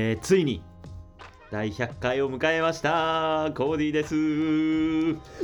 [0.00, 0.62] えーついに
[1.50, 4.14] 第100回を迎えましたコーディです。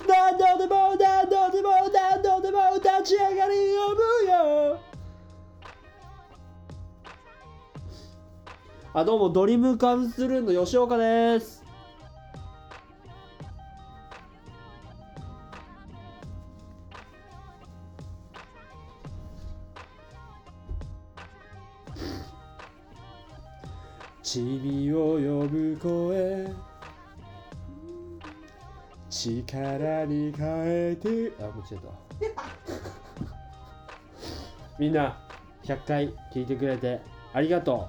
[0.07, 4.79] 何度でも何度でも何度でも立ち上がり呼ぶよ。
[8.93, 11.64] あどうもドリームカムスルーの吉岡です。
[31.55, 31.89] 間違えた。
[34.79, 35.19] みんな
[35.63, 37.01] 100回聞いてくれて
[37.33, 37.89] ありがと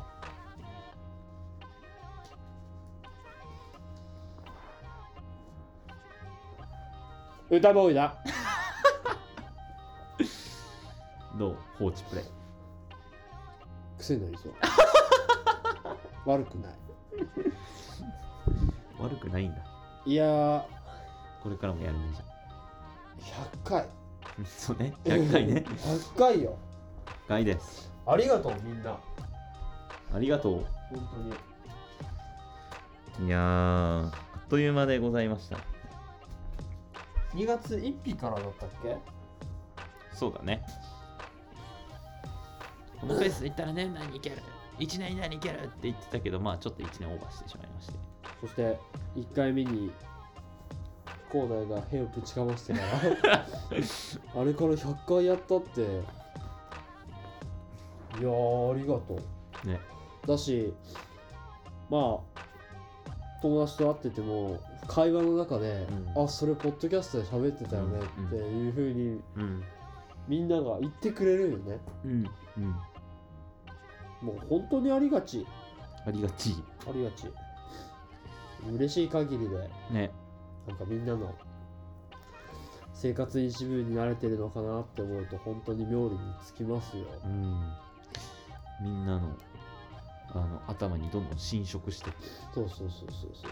[7.52, 7.56] う。
[7.58, 8.18] 歌ボーイだ。
[11.38, 12.26] どう放置プレイ。
[14.00, 14.54] 癖になりそう。
[16.26, 16.74] 悪くない。
[19.00, 19.62] 悪くないんだ。
[20.06, 20.64] いやー。
[21.44, 22.35] これからもやるねじゃ
[23.20, 23.82] 100回。
[23.82, 23.88] あ
[24.46, 24.94] そうね。
[25.04, 25.66] 100回ね。
[25.68, 26.58] 100回よ。
[27.06, 27.92] 100回です。
[28.06, 29.00] ありがとうみんな。
[30.14, 30.66] ありがとう。
[30.90, 31.10] 本
[33.18, 33.28] 当に。
[33.28, 33.42] いやー
[34.08, 35.58] あっという間でございました。
[37.34, 38.98] 2月1日からだったっけ？
[40.14, 40.66] そうだね。
[43.00, 44.38] このペースでいったら年内にいける
[44.80, 47.94] ？1年以内にいけるって言ってたけどまあちょっと1年オーバーしてしまいまして。
[48.42, 48.80] そして
[49.16, 49.92] 1回目に
[51.32, 52.80] 広大が屁をぶちかましてか
[53.28, 53.46] ら
[54.42, 55.82] あれから100回やったって。
[55.82, 55.86] い
[58.24, 59.20] やーありがと
[59.64, 59.68] う。
[59.68, 59.80] ね。
[60.26, 60.74] だし
[61.90, 62.42] まあ
[63.42, 65.86] 友達と会ってても会話の中で、
[66.16, 66.24] うん。
[66.24, 68.28] あそれポッドキャストで喋ってたよねうん。
[68.28, 69.64] っていうふうにうん。
[70.28, 71.80] みんなが言ってくれるよね。
[72.06, 72.76] うんうん。
[74.22, 75.46] もう本当にありがち。
[76.06, 76.64] ありがち。
[76.88, 77.30] ありがち。
[78.72, 79.58] 嬉しい限りで。
[79.92, 80.12] ね
[80.68, 81.34] なんかみんなの
[82.94, 87.04] 生活に一部に慣れてるのかなって思うと本当に妙利につきますよ。
[87.26, 87.74] うん。
[88.82, 89.30] みんなの
[90.34, 92.10] あの頭にどんどん侵食して
[92.54, 93.52] そうそうそうそうそう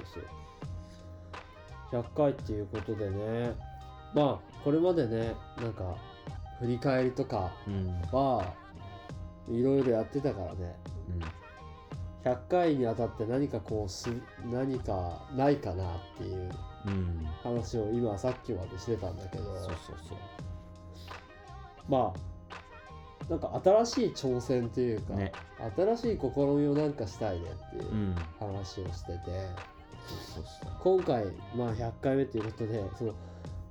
[1.91, 2.01] そう。
[2.01, 3.53] 100回っていうことでね、
[4.15, 5.95] まあこれまでね、なんか
[6.59, 8.01] 振り返りとかうん。
[8.11, 8.53] は
[9.49, 10.75] いろいろやってたからね、
[12.23, 14.09] 100回にあたって何かこうす、
[14.45, 16.72] 何かないかなっていううんうん
[17.43, 19.75] 話を今さっきまでしてたんだけど、そうそう
[20.09, 20.17] そう
[21.89, 25.31] まあなんか新しい挑戦っていうか、ね。
[25.77, 28.15] 新しい試みをなんかしたいねっていううん。
[28.39, 29.19] 話をしてて、
[30.33, 33.13] そうそう今回まあ100回目ということでその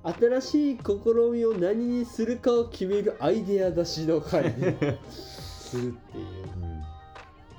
[0.05, 4.53] 新しい試みを何にするかを決めるアイデア出しの回に
[5.11, 6.53] するっていう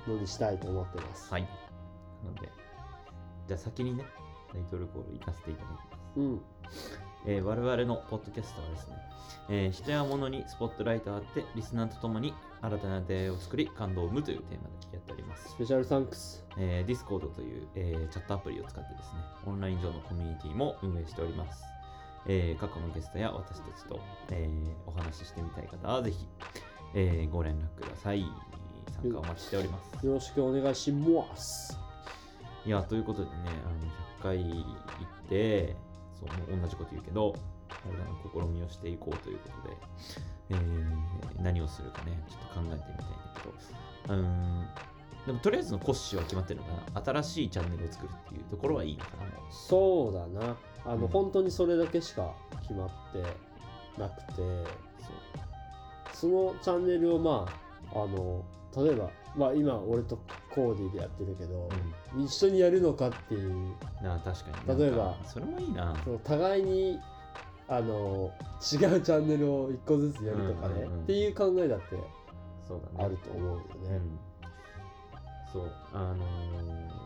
[0.08, 1.32] うんのにしたいと思ってます。
[1.32, 1.44] はい。
[1.44, 2.50] なので
[3.48, 4.04] じゃあ先にね
[4.54, 6.42] タイトルコール行かせていただきますうん、
[7.26, 8.96] えー我々のポッドキャストはですね、
[9.50, 15.56] えー人や物にスポットライトを当て、リスナーと共に新たな出会いを作り、感動を生むというテーマでやっておりますス。
[15.58, 16.46] ペシャルサンクス。
[16.58, 21.64] えー、Discord という、えーチャットアプリを使ってですね、オンライン上のコミュニティも運営しております。
[22.28, 24.00] えー過去のゲストや私たちと、
[24.32, 26.28] えーお話ししてみたい方はぜひ、
[26.94, 28.24] えーご連絡ください。
[29.02, 30.06] 参加お待ちしております。
[30.06, 31.80] よろしくお願いします。
[32.66, 33.52] いや、ということでね、あの
[34.13, 34.66] 100回行
[35.26, 35.76] って、
[36.18, 37.36] そう、同じこと言うけど、
[37.84, 39.78] 新たな試みをしていこうということで、
[40.52, 42.98] えー何をするかね、ちょっと考えてみたいんだ
[43.36, 44.68] けど、うーん、
[45.26, 47.02] でもとりあえずの骨子は決まってるのかな。
[47.02, 50.56] 新しいチャンネルを作るっていうところはいいのかな、もそうだな。
[50.86, 54.66] あの、うん本当にそれだけしか決まってなくて、う。
[56.14, 57.46] そのチャンネルをま
[57.94, 58.44] ああの
[58.78, 60.18] 例えば、まあ、今俺と
[60.54, 61.70] コーディでやってるけど、
[62.12, 62.24] そう。
[62.24, 63.70] 一緒にやるのかっていううん。
[64.02, 64.80] なあ、確かに。
[64.80, 65.96] 例えばそれもいいな。
[66.04, 67.00] その互いに
[67.68, 68.32] あの
[68.62, 71.86] 違うチャンネルを一個ずつやるとかね、うんうんうんっていう考えだって
[72.68, 73.06] そうだね。
[73.06, 73.66] あると思うよね。
[73.90, 74.20] うん。
[75.52, 77.04] そう、あのー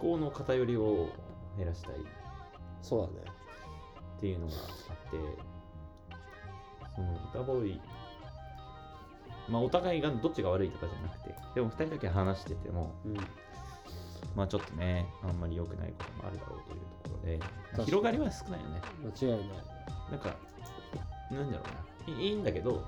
[0.00, 1.08] 思考の偏りを
[1.56, 1.94] 減らしたい。
[2.82, 3.36] そうだね。
[4.18, 5.16] っていうのがあって、
[6.94, 7.80] その歌ボーイ、
[9.52, 13.16] まあお互いがどっちが悪いとかじゃなくて、でも二人だけ話してても、うん、
[14.34, 17.16] まあちょっとね、あんまり良くないこともあるだろうというとこ
[17.76, 18.80] ろで広がりは少ないよね。
[19.20, 19.48] 間違いない。
[20.10, 20.36] なんか、
[21.30, 21.64] なんだろ
[22.08, 22.84] うな、いいいんだけど、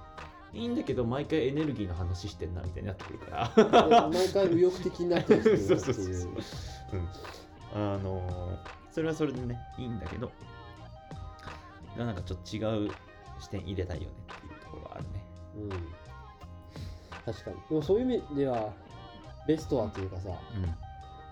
[0.53, 4.09] いいんだけど、毎回エネルギーの話してんなみたいになってくるから。
[4.09, 5.59] 毎回右翼的になってるっていう。
[5.69, 6.33] そうそうそうそう。
[7.75, 10.31] うん、あのーそれはそれでねいいんだけど
[11.99, 12.91] なんかちょっと違う
[13.41, 15.25] 視点入れたいよねっていうところはあるね。
[15.57, 15.71] うん、
[17.25, 17.57] 確かに。
[17.69, 18.73] でもそういう意味では、
[19.47, 20.31] ベストはというかさ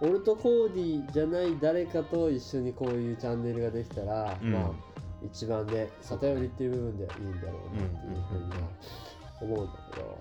[0.02, 0.10] うん。
[0.10, 4.52] 俺とコーディじゃない誰かと一緒にこういうチャンネルができたら、うん。
[4.52, 4.70] まあ
[5.24, 8.68] 一番ね偏りっていう部分ではいいんだろうなっていうふうには
[9.40, 10.18] 思うんだけど、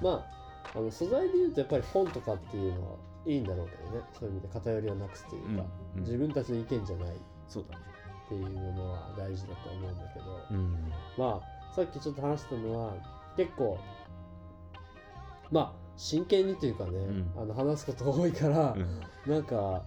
[0.00, 0.24] ま
[0.72, 4.04] ああの素材で言うとやっぱり本とかっていうのはいいんだろうけどね。
[4.12, 5.58] そういう意味で偏りをなくすというか、うん。
[5.58, 6.00] うん。
[6.02, 7.10] 自分たちの意見じゃないっ
[8.28, 10.92] ていうものは大事だと思うんだけど、うん。
[11.18, 12.94] まあさっきちょっと話したのは
[13.36, 13.78] 結構
[15.50, 17.32] まあ真剣にというかね、ん。
[17.36, 19.32] あの話すことが多いから、うん。
[19.32, 19.82] なんか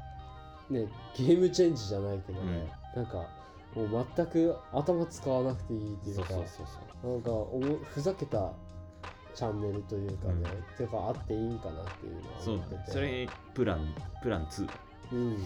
[0.70, 3.28] ねゲームチェンジじゃないけどね、なんか
[3.76, 8.52] もう全く頭使わなくていいっていうかなんかおもふざけた
[9.36, 10.44] チャンネルというかね、うん。
[10.46, 10.46] っ
[10.78, 12.92] ていうかあっていいんかなっていうのは思ってて。
[12.92, 13.94] それプラン
[14.24, 14.70] プラン2
[15.12, 15.38] うん。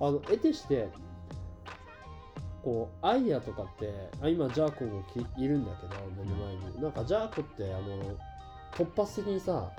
[0.00, 0.88] あの得てして
[2.62, 3.92] こうアイデアとかって
[4.22, 6.82] あ今ジャーコもきいるんだけど目の前に。
[6.82, 8.16] なんかジャーコってあの
[8.72, 9.70] 突発的にさ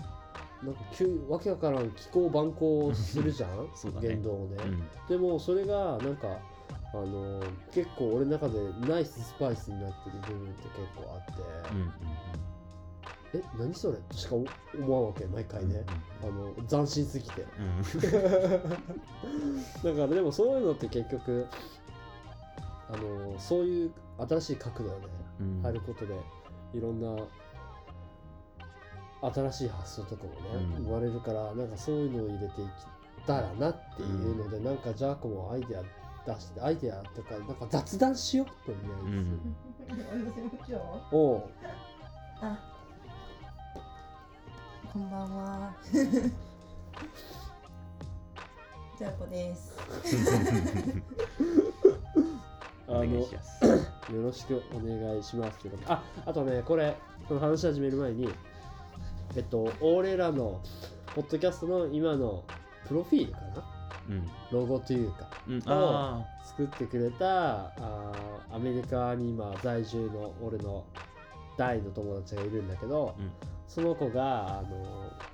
[0.62, 3.68] なんか急わけわからん気候蛮行するじゃん？
[3.76, 4.08] そうだね。
[4.10, 4.84] 言動をね、うん。
[5.10, 6.28] でもそれがなんか
[6.94, 7.42] あの
[7.74, 11.42] 結構俺の中でナイススパイスになってる部分って結構あって、
[11.72, 11.92] うんうん
[13.36, 13.98] え何それ？
[13.98, 14.46] としか思
[14.96, 15.84] わんわけ毎回ね、
[16.22, 17.42] あの斬新すぎて。
[17.42, 18.62] うん。
[19.84, 21.48] だからでもそういうのって結局
[22.94, 23.92] あのそういう
[24.30, 24.96] 新しい角度で
[25.40, 25.62] うん。
[25.64, 26.14] 入ることで
[26.74, 27.16] いろんな
[29.34, 30.38] 新しい発想とかもね、
[30.78, 30.84] うん。
[30.84, 32.68] 生まれるからなんかそういうのを入れていっ
[33.26, 35.82] たらなっていうので、なんかジャーコもアイデア
[36.26, 39.18] 出してアイデアとかなんか雑談しようとりあえず、
[40.72, 40.80] うん。
[41.12, 41.44] おう。
[42.42, 42.60] あ。
[44.92, 45.74] こんばんは。
[49.00, 49.76] じゃあこです
[52.94, 53.28] あのよ
[54.24, 55.86] ろしくお願いしますということ。
[55.86, 56.96] でああとねこれ
[57.28, 58.30] この話し始める前に
[59.36, 60.62] えっと俺らの
[61.16, 62.44] ポッドキャストの今の
[62.88, 63.64] プロフィールかな？
[64.10, 64.30] うん。
[64.52, 65.30] ロゴというか。
[65.48, 65.64] うん。
[65.66, 70.84] あ作ってくれたあーアメリカに今在住の俺の
[71.58, 73.32] 大の友達がいるんだけど、うん。
[73.68, 75.30] その子があの、まあ、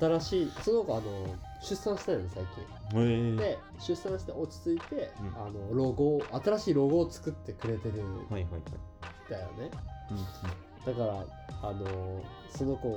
[0.00, 1.26] 新しいその子あの
[1.62, 3.34] 出産したよね最近。
[3.34, 3.36] え。
[3.36, 5.42] で出産して落ち着いて、うん。
[5.42, 8.02] あのロゴを新しいロゴを作ってくれてる。
[8.02, 9.30] んはいはいはい。
[9.30, 9.70] だよね。
[10.10, 11.24] うんだから
[11.62, 12.90] あのその子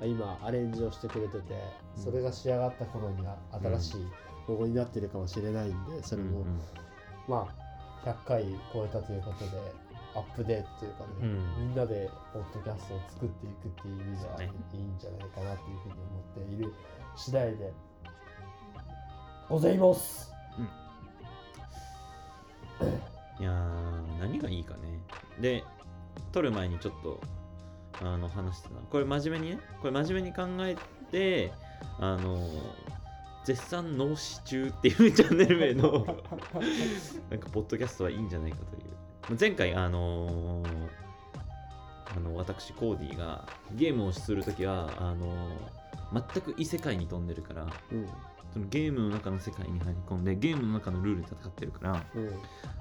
[0.00, 1.54] が今アレンジをしてくれてて
[1.96, 4.06] それが仕上がった頃には新しい
[4.48, 6.60] ロゴになってるかもしれないんでそれも、うん
[7.28, 7.70] まあ
[8.08, 9.50] 100回超えたということで
[10.14, 11.68] アップデートというかね、うん。
[11.68, 16.74] みんなでポッドキャストを作っていくっていう意味ではいいんじゃないかなっていうふうに思っている
[17.16, 17.72] 次第で。
[19.48, 20.32] ございます。
[23.38, 25.00] いやー何がいいかね。
[25.40, 25.64] で
[26.32, 27.20] 撮る前にちょっと
[28.02, 29.62] あの話してたこれ真面目にね。
[29.80, 30.76] これ真面目に考え
[31.10, 31.52] て
[31.98, 32.38] あの
[33.44, 36.04] 絶賛脳死中っていうチャンネル名の
[37.30, 38.82] なんかポッドキャストはいいんじゃないかという
[39.38, 40.88] 前回あのー
[42.16, 43.46] あの私コーディが
[43.76, 45.80] ゲームをするときはあのー
[46.12, 48.08] 全く異世界に飛んでるからうん。
[48.52, 52.30] そのゲームの中の世界に入り込んでゲームの中のルールで戦ってるからうん。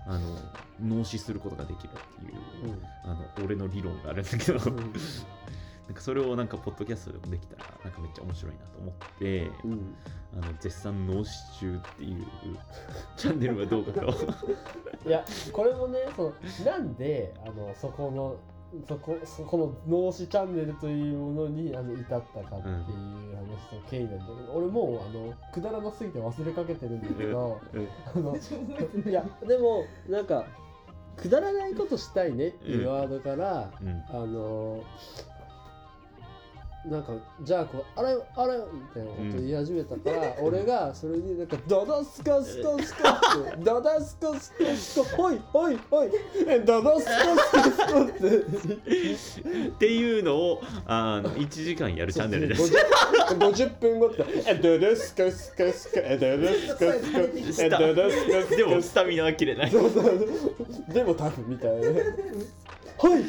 [0.08, 0.38] あの
[0.82, 2.82] 脳死することができるっていう、うん。
[3.04, 4.76] あの俺の理論があるんだけど、うん。
[5.88, 9.96] なんかそれをなんかポッドキャストでもできたらなんかめっちゃ面白いなと思って、うん
[10.34, 12.26] あの絶賛脳死中っていう
[13.18, 14.08] チャンネルはどうかと。
[15.08, 16.34] いやこれもねその
[16.66, 18.36] なんであのそこの
[18.88, 27.88] そこそこの脳死チャンネルというものにあの至ったかっていう話と経緯なんだけど、俺もうあのくだらなすぎて忘れかけてるんだけどうん。
[28.16, 28.38] あの
[29.10, 30.46] いやでもなんか
[31.18, 34.04] くだらないことしたいねっていうワードから、うん。
[34.10, 34.84] あの
[36.86, 46.10] なんかじゃあこうあれよあれよみたいなこと言い始めたから、俺がそれになんかダダスカスカスカってダダスカスカスカほいほいほい
[46.48, 48.38] えダダスカスカスカって
[49.68, 52.74] っていうのをあの1時間やるチャンネルです。
[52.74, 59.72] 50, 50分後ってえダダスカスカスカえダダスカスカえダダスカスカでもスタミナは切れない。
[59.72, 60.28] そうそう
[60.94, 62.02] でもタフみたいなね
[63.02, 63.22] はいはい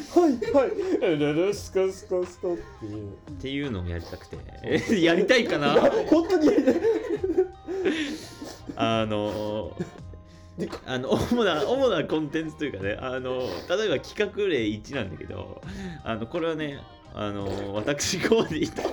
[0.53, 3.11] はいえダダスカスカスカっていう
[3.41, 4.37] っていうのをやりたくて。
[4.63, 5.73] えやりたいかな？
[5.73, 6.75] 本当にやりたい。
[8.75, 9.75] あの
[10.85, 15.59] あの 主な主なコンテンツというかねあの例えば企画例1なんだけど
[16.03, 16.79] あのこれはね
[17.15, 18.83] あの私コーディと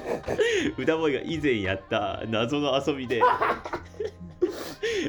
[0.79, 3.21] 歌ボーイが以前やった謎の遊びで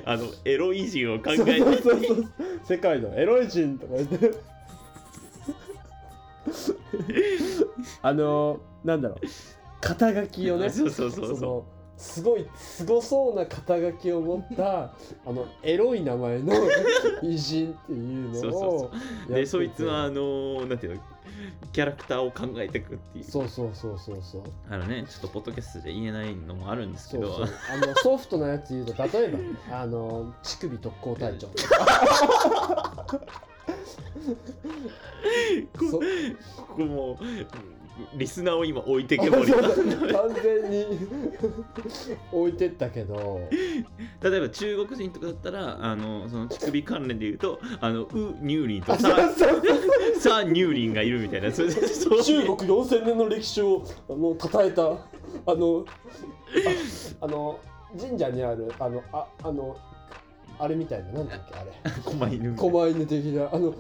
[0.06, 1.64] あのエロイ人を考えて。
[2.66, 4.32] 世界のエロい人とか言って。
[8.02, 9.20] あのなんだろう。
[9.82, 11.66] 肩書きをね そうそうそうその
[11.98, 14.84] すごいすごそうな肩書きを持った
[15.28, 16.54] あのエロい名前の
[17.22, 18.92] 偉人っていうのを
[19.28, 21.02] でそいつはあのなんていうの
[21.74, 23.24] キャラクターを考えていくっていう。
[23.24, 24.44] そうそうそうそうそう。
[24.70, 27.34] あのねちょっとポッドキャストで言えないのもあるんですけど。
[27.34, 27.56] そうそう。
[27.72, 29.28] あのソフトなやつ言うと例え
[29.70, 31.48] ばあの乳首特攻隊長。
[31.48, 31.54] こ
[36.58, 37.18] ここもう
[38.14, 39.52] リスナーを今置いてけぼり。
[39.52, 39.62] 完
[40.44, 40.86] 全に
[42.32, 43.42] 置いてったけど。
[44.22, 48.08] 例えば中国人とかだったらあのその乳首関連で言うとあのウ・
[48.42, 49.00] ニューリンとサ
[50.20, 51.52] サ・ニューリンがいるみたいな。
[51.52, 55.86] それそう中国4000年の歴史をあの称えたあの
[57.22, 57.60] ああの
[58.00, 59.78] 神社にあるあのああの
[60.62, 61.72] あれみたいななんだっけあれ。
[62.04, 62.72] 狛犬みたいな。
[62.72, 63.50] 狛犬的な。
[63.54, 63.74] あの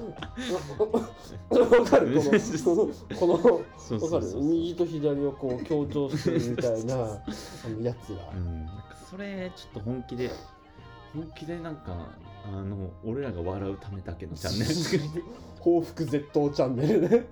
[1.52, 2.16] あわかる？
[2.16, 2.88] この
[3.20, 4.44] このそうそわかるうそう。
[4.44, 7.00] 右と左をこう強調してるみたいな あ
[7.70, 10.32] のやつらうん、なんかそれちょっと本気で
[11.14, 12.08] 本気でなんか
[12.46, 15.04] あの俺らが笑うためだけのチャンネル作り。
[15.60, 17.26] 報復絶倒チャンネルね。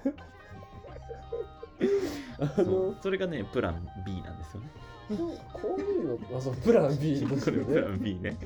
[2.40, 4.70] あそのうそれがねプラン B なんですよね。
[5.54, 8.38] こういうのあそうプラン B ですこれプラン B ね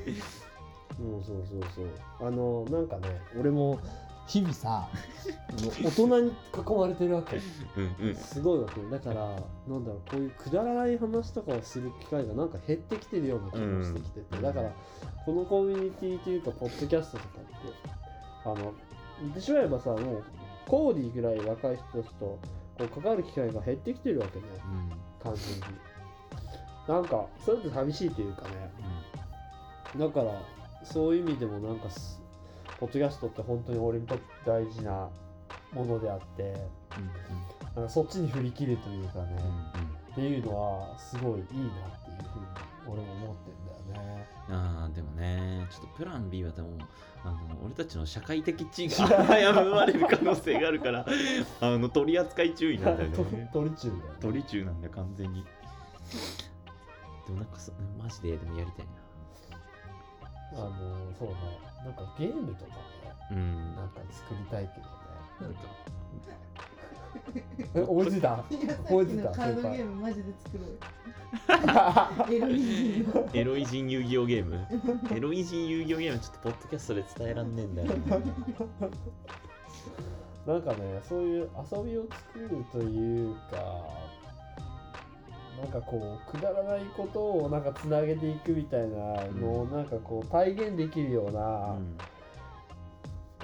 [1.00, 2.28] うんそうそうそう。
[2.28, 3.78] あのなんかね俺も
[4.26, 4.88] 日々さ
[5.82, 6.34] 大人に囲
[6.76, 7.36] まれてるわけ。
[7.76, 8.14] うんうん。
[8.14, 8.80] すごいわけ。
[8.90, 9.14] だから
[9.68, 14.72] なんだろうこういうくだらない話とかをする機会がなんか減ってきてるような気もしてきてて、うんだから
[15.24, 17.48] このコミュニティというかポッドキャストとかって
[18.44, 18.72] あの
[19.20, 20.24] 言ってしまえばさもう
[20.66, 22.38] コーディぐらい若い人たちとこ
[22.80, 24.44] う関わる機会が減ってきてるわけね
[25.22, 25.60] 完全に。
[26.88, 28.72] なんかそれって寂しいというかね。
[29.96, 30.32] だから
[30.84, 32.20] そういう意味でもなんかす
[32.78, 35.08] ポッドキャストって本当に俺にとって大事な
[35.72, 36.46] ものであってう
[37.00, 39.92] んなんかそっちに振り切るというかね、うんうん。
[40.12, 41.58] っていうのはすごいいいなっていう
[42.30, 42.46] ふうに
[42.86, 44.26] 俺も思ってんだよね。
[44.50, 46.68] あーでもねちょっとプラン B はでも
[47.24, 49.06] あの俺たちの社会的地位が
[49.54, 51.06] 危ぶまれる可能性があるから
[51.62, 54.02] あの取り扱い注意なんだよ とね鳥中だよ、ね。
[54.20, 55.44] 取り中なんだよ完全に。
[57.26, 57.72] でもなんかそ
[58.02, 58.86] マジででもやりたい
[60.54, 60.70] あの
[61.18, 61.34] そうね。
[61.84, 62.76] なんかゲームとかね
[63.30, 64.92] なうんなんか作りたいけどね。
[65.40, 65.54] なん。
[65.54, 65.60] か
[67.74, 70.68] え思いついたいやさっき思いついたのカードゲームマジで作ろう
[73.14, 74.66] よエロイ人遊戯王ゲーム？
[75.14, 77.88] エロイ人遊戯王ゲームちょっとポッドキャストで伝えらんねえんだよ。
[80.46, 83.58] ななんかねそういう遊びを作るというか
[85.62, 91.98] なんかこうくだらないことをなんかつなげていくみたいなのをなんかこう体現できるような、うん。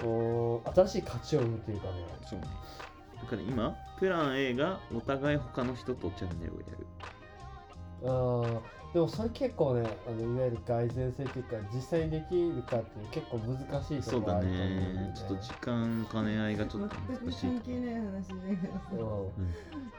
[0.04, 1.92] うん新しい価値を生むというかね。
[2.24, 2.46] そうね。
[3.20, 6.86] だから今プラン A がお互い他の人とチャンネルをやる。
[8.04, 15.14] あーでもそれ結構ねあのいわゆる蓋然性というか実際にできるかっていう結構難しいそうだところあると思うんだよね。
[15.14, 16.96] ちょっと時間兼ね合いがちょっと。
[16.96, 18.34] 難しい関係ない話だ
[18.90, 19.32] けど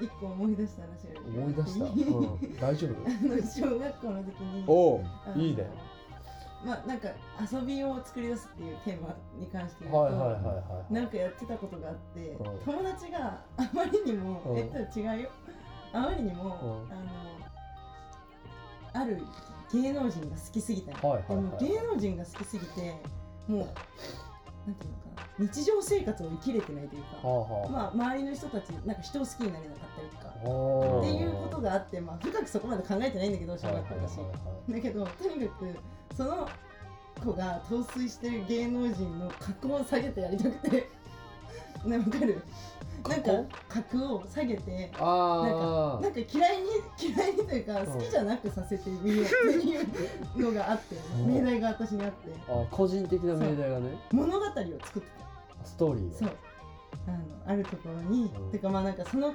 [0.01, 0.89] 一個思い出した話
[1.27, 2.91] 思い出した、うん、大丈夫？
[3.05, 5.01] あの小学校の時にお
[5.36, 5.69] いいね。
[6.65, 7.08] まあなんか
[7.39, 12.60] 遊びを作り出すっていうテーマに関して言うと、はいはいはいはいなんかやってたことがあって、うん。
[12.65, 14.58] 友達があまりにも、うん。
[14.58, 15.29] えっと違うよ。
[15.93, 16.91] あまりにも、うん。
[16.91, 17.28] あの
[18.99, 19.21] ある
[19.71, 22.95] 芸能人が好きすぎたの、はいはいはいでも芸能人が好きすぎて
[23.47, 23.67] もう
[24.65, 25.45] なんていうのかな。
[25.51, 27.69] 日常生活を生きれてないというか、はあはあ。
[27.69, 30.29] まあ、周りの人たちなんか人を好きになれなかったりとか。
[30.29, 35.75] っていうことがあって、まあ、深くそこまで考えてないんだけど小学校だし、はいだけどとにかく
[36.15, 36.47] その
[37.23, 40.89] 子が陶酔してる芸能人の格を下げてやりたくて
[41.86, 42.41] ねわかる。
[43.07, 43.31] なんか
[43.69, 46.67] 格を下げてあなんか嫌いに
[47.00, 47.86] 嫌いにというかん。
[47.86, 49.67] 好きじゃなくさせてみよう って
[50.38, 51.33] いうのがあってうん。
[51.33, 52.31] 命題が私にあって。
[52.50, 53.98] ああ個人的な命題がね。
[54.12, 55.07] 物語を作って
[55.63, 56.29] ストーリーたそう。
[57.07, 58.51] あのあるところに、うん。
[58.51, 59.33] てかまあなんかその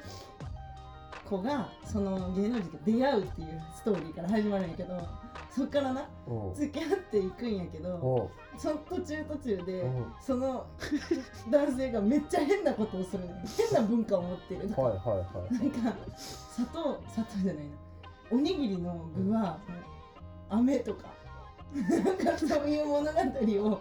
[1.38, 5.00] 子がその芸能人と出会うっていうストーリーから始まるんやけど
[5.50, 6.50] そっからなう。
[6.50, 9.86] ん付き合っていくんやけどその途中途中でう。
[9.88, 10.66] んその
[11.50, 13.36] 男性がめっちゃ変なことをするのよ。
[13.72, 15.52] 変な文化を持ってるはいはいはい。
[15.52, 17.70] なんか砂糖砂糖じゃないな。
[18.30, 19.58] おにぎりの具は
[20.50, 21.08] 飴とか
[21.74, 23.80] なんかそういう物語を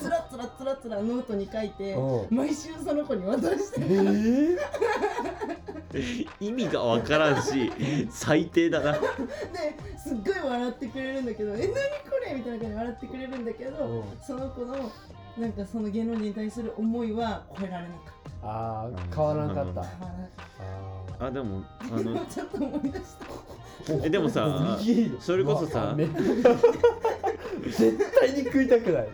[0.00, 2.36] つらつらつらつらノートに書いてうん。
[2.36, 4.58] 毎週その子に渡してえー、
[6.40, 7.72] 意味がわからんし
[8.10, 8.92] 最低だな。
[8.92, 8.98] で
[9.96, 11.74] すっごい笑ってくれるんだけど「え何こ
[12.26, 14.04] れ?」みたいな感じで笑ってくれるんだけど、うん。
[14.20, 14.90] その子の
[15.38, 18.04] なんかその芸能人に対する思いは超えられなかっ
[18.42, 18.48] た。
[18.48, 18.96] あうん。
[18.96, 19.80] あ変わらんかった。
[19.80, 19.84] あ
[21.20, 23.52] ああでも あのちょっと思い出した。
[24.04, 24.78] えでもさ
[25.20, 25.96] それこそさ
[27.64, 29.08] 絶対に食いたくないね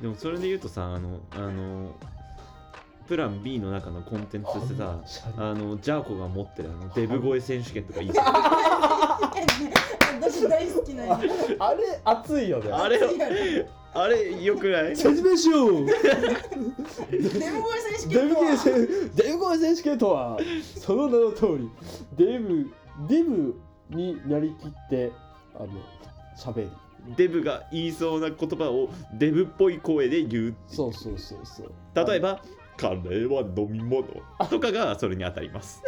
[0.00, 1.94] でもそれで言うとさあのあの
[3.06, 4.98] プラン B の中のコンテンツとしてさ
[5.36, 8.26] あのジャーコが持ってるあのデブ声選手権とかいいじゃん
[10.20, 11.20] 私大好きなんや
[11.60, 12.98] あれ熱いよねあれ
[13.98, 14.96] あれよくない？
[14.96, 15.86] 説明しよう。
[15.86, 15.98] デブ
[17.62, 18.46] 声選手デブ権とは？
[18.46, 20.38] 系選デブ声選手権とは
[20.80, 21.70] その名の通り
[22.16, 22.70] デブ
[23.08, 23.60] デブ
[23.90, 25.12] になりきって
[25.54, 25.68] あの
[26.36, 26.70] 喋る。
[27.16, 31.72] デブが言いそうな言葉をデブっぽい声で言うそうそうそうそう。
[31.94, 32.42] 例えば
[32.76, 34.08] 「カレーは飲み物」
[34.50, 35.80] とかがそれに当たります。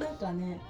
[0.00, 0.60] なんかね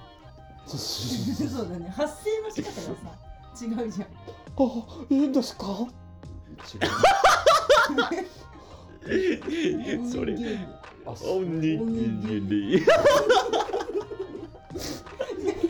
[0.67, 1.89] そうそうそうそうだね。
[1.89, 3.19] 発声の仕方がさ
[3.65, 4.09] 違うじゃん。
[4.09, 5.89] あいいんですか？
[6.65, 6.79] そ
[10.25, 10.37] れ。
[11.09, 11.61] あそうおに
[12.23, 12.85] ぎり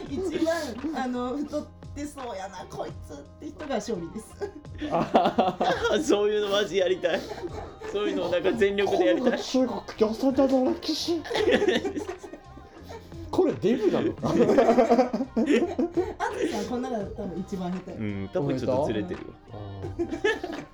[0.08, 4.26] 一番あの太ってそうやなこいつって人が勝利です。
[4.90, 5.58] あ
[6.02, 7.20] そういうのマジやりたい。
[7.92, 9.42] そういうのをなんか全力でやりたい。
[9.42, 11.22] 中国共産党の歴史
[13.36, 14.12] これデブなの？
[14.14, 14.46] か あず
[16.50, 19.56] さんこの中だったら一番下手うん多分ちょっとずれてるわあ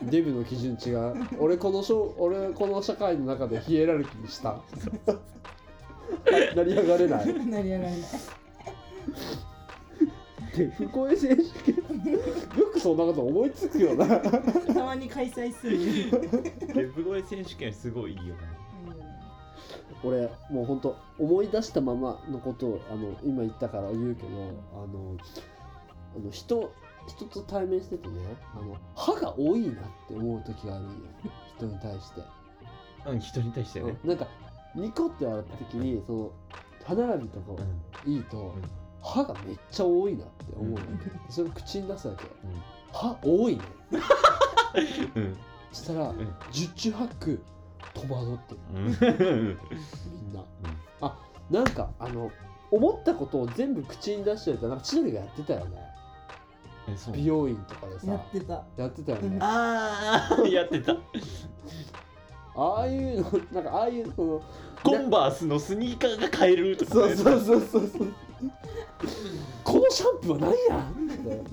[0.05, 0.11] ー。
[0.11, 1.15] デブの基準違う？
[1.41, 4.61] 俺このしょ俺この社会の中でヒエラルキーにした？
[6.55, 7.27] 成り上がれない？
[7.27, 7.95] 成り上がれない。
[10.57, 11.43] デブ声選手
[11.73, 11.77] 権？
[11.77, 11.83] よ
[12.73, 14.07] くそんなこと思いつくよな。
[14.19, 15.79] たまに開催する
[16.75, 18.43] デブ声選手権すごいいいよな
[20.03, 24.29] 俺もうほんと思い出したままのことをあの今言ったから言うけど
[24.75, 25.17] あの
[26.17, 26.73] あの人
[27.07, 28.15] 人と対面しててね
[28.55, 29.75] あの歯が多いなっ
[30.09, 30.95] て思う時があるんよ。
[31.57, 32.23] 人に対して、
[33.07, 33.97] うん人に対してね。
[34.05, 34.27] なんか
[34.75, 36.33] ニコって笑った時にその
[36.85, 37.63] 歯並びとか
[38.07, 38.53] いいと、ん。
[39.03, 41.21] 歯がめっちゃ多いなって思うわけ、うん。
[41.29, 42.25] それを口に出すわけ。
[42.93, 43.63] 歯多いね
[45.17, 45.37] うんうん。
[45.73, 46.37] そしたらん。
[46.53, 47.43] 十中八九
[47.95, 50.45] 戸惑ってみんな、
[51.01, 51.19] あ
[51.51, 52.31] なんかあの
[52.71, 55.93] 思ったことを全部口に出しちゃうとなんか千鳥がやってたよね。
[57.13, 58.07] 美容院とかでさ。
[58.07, 58.65] やってた。
[58.77, 59.39] やってたよね。
[59.41, 60.97] ああ やってた。
[62.55, 64.43] ああいうのなんかああいうその
[64.83, 68.13] コンバースのスニーカーが買えるとかそうそうそうそうそう。
[69.65, 71.29] このシャンプーは何やって。
[71.33, 71.45] だか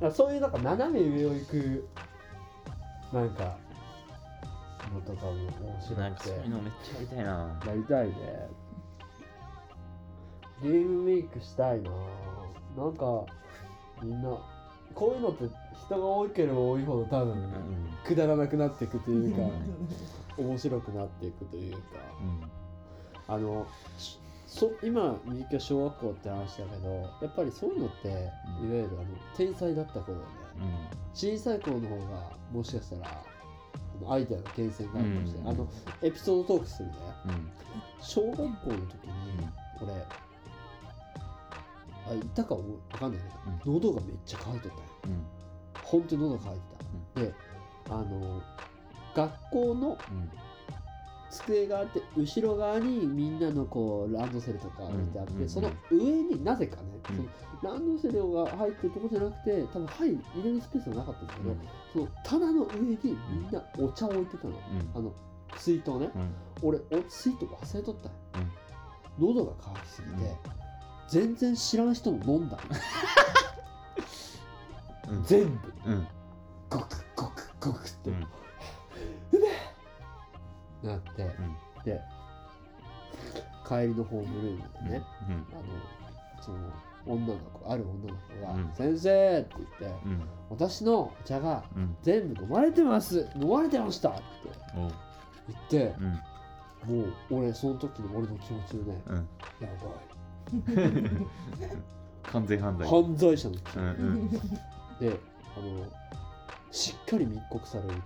[0.00, 1.88] らそういうなんか斜め上を行く
[3.12, 3.56] なんか
[4.94, 7.60] のとかも面白なんかくてそういうのめっちゃやりたいな。
[7.66, 8.14] やりたいね。
[10.62, 11.90] ゲームメイクしたいな。
[12.76, 13.26] なんか
[14.02, 14.38] みんな
[14.94, 15.44] こういうのって
[15.86, 17.52] 人が多ければ多いほど多分うん
[18.04, 19.42] くだらなくなっていくというか
[20.38, 20.46] うん。
[20.48, 21.80] 面白くなっていくというか。
[22.20, 23.34] うん。
[23.34, 23.66] あの
[23.98, 26.88] しそ今みゆきは小学校って話だけど
[27.22, 28.18] やっぱりそういうのっていわ
[28.60, 29.04] うんゆるあの
[29.36, 30.24] 天才だった頃ね。
[30.58, 30.64] うん。
[31.12, 33.24] 小さい頃の方がもしかしたら
[34.08, 35.48] アイデアの源泉があるかもしれない、うん。
[35.48, 35.68] あの
[36.02, 36.94] エピソードトークするね。
[37.26, 37.50] うん。
[38.00, 38.78] 小学校の時に
[39.82, 39.96] 俺あ
[42.10, 42.60] 言ったかわ
[42.98, 43.26] かんないけ
[43.68, 45.24] ど、喉がめっちゃ渇いとったんようん。
[45.82, 46.66] 本当に喉が渇いて
[47.14, 47.34] た、で
[47.90, 48.42] あの
[49.14, 49.96] 学校のうん。
[51.30, 57.16] 机があって後ろ側にみんなのこうランドセルとか置いてあって、その上になぜかね、うん。
[57.16, 57.28] その
[57.64, 61.58] ランドセルが入ってるとこじゃなくて多分入入れるスペースがなかったんだけど、うん。
[61.92, 64.54] その棚の上にみんなお茶を置いてたの、
[64.94, 65.12] あの
[65.56, 66.34] 水筒ね、うん。
[66.62, 68.18] 俺お水筒忘れとったんよ。
[69.20, 69.26] うん。
[69.34, 70.20] 喉が渇きすぎて、うん。
[71.08, 72.58] 全然知らん人も飲んだ
[75.10, 75.22] うん。
[75.24, 75.72] 全部。
[75.86, 76.06] うん。
[76.70, 78.14] ゴクゴクゴクって、う
[80.86, 80.88] ん。
[80.88, 81.30] なって、
[81.84, 82.00] で
[83.66, 85.46] 帰りのホームルームでね、うん。
[85.52, 85.62] あの
[86.42, 86.58] その
[87.06, 94.22] 女の子ある女の子が「うん先生!」って言ってうん「私のお茶がうん全部飲まれてます飲まれてました!」って
[94.76, 94.90] おう
[95.48, 96.20] 言ってうん
[96.96, 99.94] もう俺その時の俺の気持ちでねうんやば
[102.32, 104.38] 完全犯罪い犯罪者の気うんうんで
[105.56, 105.86] あの
[106.70, 107.98] しっかり密告されるって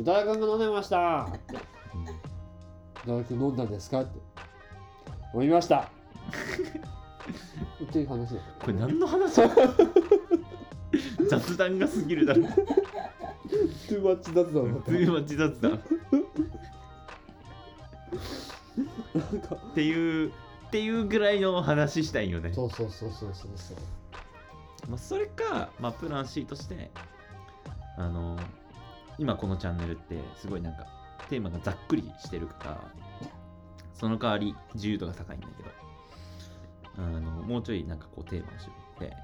[0.00, 1.56] いう「大学飲んでました!」って
[3.06, 4.18] 「大学飲んだんですか?」って
[5.34, 5.88] 「飲みました!」
[7.84, 9.40] っていう話だよこれ何の話
[11.28, 12.42] 雑談が過ぎるだろ。
[12.42, 14.90] トゥーマッチ雑談だった。
[14.90, 15.72] ついまち雑談。
[15.72, 15.80] っ
[19.14, 19.56] なんか。
[19.74, 20.32] ていうっ
[20.70, 22.52] ていうぐらいの話したいんよね。
[22.52, 23.50] そうそうそうそうそう。
[23.56, 23.76] そう
[24.88, 26.90] まあ、それか、まあ、プラン C として
[27.96, 28.38] あの
[29.18, 30.86] 今このチャンネルってすごいなんか
[31.28, 32.92] テーマがざっくりしてるから
[33.94, 35.85] その代わり自由度が高いんだけど
[36.98, 39.16] あのもうちょいなんかこうテーマを絞って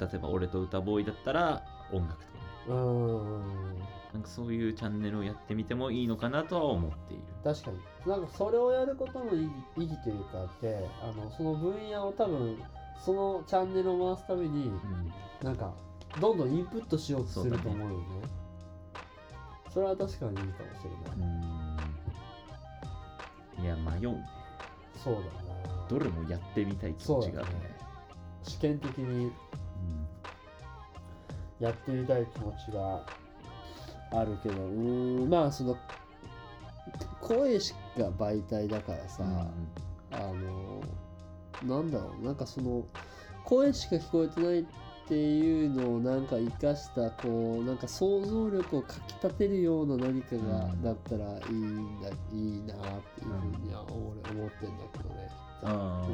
[0.00, 2.44] 例えば俺と歌ボーイだったら音楽とかね。
[2.68, 3.78] うーん。
[4.12, 7.22] なんかそういうチャンネルをやってみてもいいのかなとは思っている。
[7.44, 7.78] 確かに。
[8.10, 12.58] なんかそれをやることの意義意義というかってあのその分野を多分
[12.98, 15.12] そのチャンネルを回すためにうん。
[15.42, 15.72] なんか
[16.20, 18.04] どんどんインプットしようとすると思うよね。
[19.72, 21.26] それは確かにいいかもしれない、うん
[23.62, 24.24] いや迷うね。
[24.96, 25.26] そうだな
[25.88, 27.76] どれもやってみたい気持ちがあるね。
[28.42, 29.32] 試験的に
[31.58, 33.04] やってみたい気持ちが
[34.12, 35.76] あるけどうーんまあその
[37.20, 39.50] 声しか媒体だからさ、うん
[40.12, 40.80] あの
[41.64, 42.86] なんだろうなんかその
[43.44, 44.64] 声しか聞こえてないっ
[45.08, 50.82] ていうのをなんか生かしたこうなんか想像力をかきたてるような何かがうん。
[50.82, 52.78] だったらいいんだいいなっ
[53.14, 55.45] ていうふうには俺思ってんだけどね。
[55.62, 56.06] あ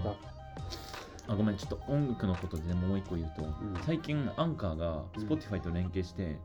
[1.28, 3.54] あごめんちょっと音楽のことでねもう一個言うと、ん。
[3.84, 5.28] 最近アンカーがうん。
[5.28, 6.38] Spotify と連携して、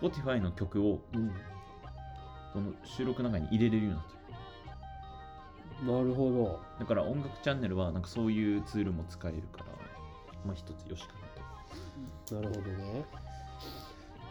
[0.00, 1.30] Spotify の曲をうん、
[2.52, 4.14] この収録の中に入れれるようになって
[5.86, 5.92] る。
[5.92, 6.60] なるほど。
[6.78, 9.64] だから音楽チャンネルはなんかそういうツールも使えるから
[10.46, 11.14] まあ一つよしか
[12.30, 13.04] ななるほどね。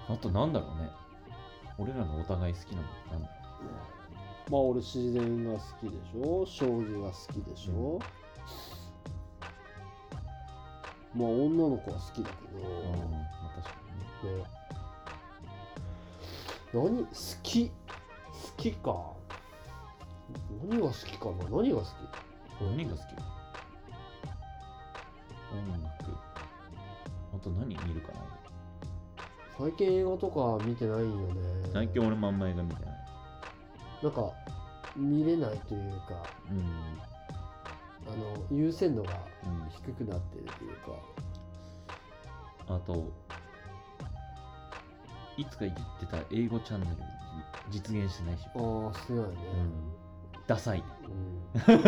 [0.07, 0.89] とあとなんだろうね。
[1.77, 3.33] 俺らがお互い好きなのなんだろ
[4.49, 6.45] まあ俺自然が好きでしょ？
[6.45, 7.99] 将棋が好きでしょ、
[11.15, 13.75] まあ女の子は好きだけど、う、うん、まあ確か
[14.23, 14.37] にね。
[14.37, 14.43] ね
[16.73, 17.07] 何好
[17.43, 17.73] き好
[18.57, 19.13] きか。
[20.69, 21.33] 何が好きかな？
[21.57, 21.87] 何が好き？
[22.61, 23.01] 何が好き？
[25.53, 25.87] 音楽。
[27.35, 28.19] あと何見るかな？
[29.57, 31.13] 最近映画とか見てないよね。
[31.71, 32.92] 最近俺もあんま映画見てない
[34.03, 34.31] なんか
[34.95, 36.99] 見れないというかうん
[38.05, 39.13] あの優先度が
[39.45, 41.23] うん低くなってるというか。
[42.69, 43.11] あと
[45.35, 46.95] いつか言ってた英語チャンネル
[47.69, 49.35] 実現してないし、ああしてないね、
[50.47, 50.83] ダサい、
[51.67, 51.81] うん、あ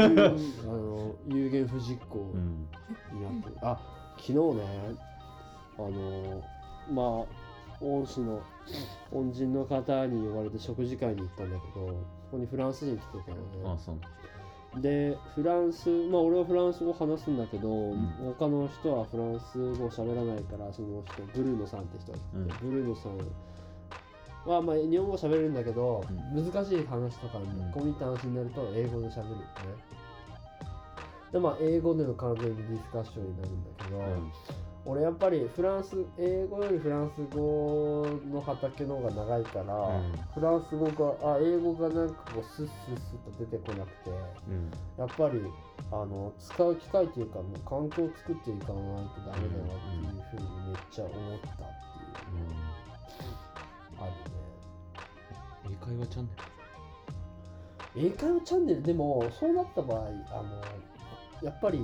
[0.66, 2.68] の有言不実行うん。
[3.14, 3.80] になってる、あ
[4.18, 4.96] 昨日ね
[5.78, 6.44] あの
[6.92, 7.45] まあ
[7.82, 8.42] 恩師の
[9.12, 11.88] 恩人の方に呼ばれて食事会に行ったんだけど
[12.26, 13.42] そこにフランス人来てたのね。
[13.66, 14.82] あそう。
[14.82, 18.36] でフランスまあ俺はフランス語話すんだけど、ん。
[18.38, 23.18] 他の人はフランス語喋らないからその人ブルーノさんって人が来てて、ブルーノさん
[24.50, 27.44] はまあ日本語喋れるんだけど、難しい話とかん。
[27.72, 29.46] 込み入った話になると英語で喋るのね。
[31.32, 34.32] でまあ英語での完全にディスカッションになるんだけど、うん
[34.88, 40.14] 俺やっぱりフランス英語よりフランス語の畑の方が長いから、うん。
[40.36, 44.12] フランス語があ英語がなんかこうスッスッスッと出てこなくて
[44.48, 44.72] うん。
[44.98, 45.42] やっぱり
[45.92, 51.70] あの使う機会というかもう環境を作っていかないとダメだなっていうふうにめっちゃ思ったっていう、
[54.00, 54.46] あるね
[55.72, 56.32] 英会話チャンネ
[58.08, 60.14] 英会話チャンネルでもそうなった場合あの
[61.42, 61.80] やっぱり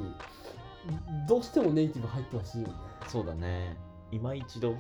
[1.28, 2.74] どうしてもネイティブ入ってほしいよね。
[3.04, 3.78] ルそうだね。
[4.12, 4.76] 今一度？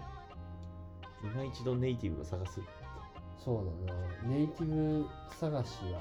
[1.23, 2.61] 今一度ネイティブを探す？
[3.37, 3.99] そうだな。
[4.27, 5.07] ネイティブ
[5.39, 5.99] 探しは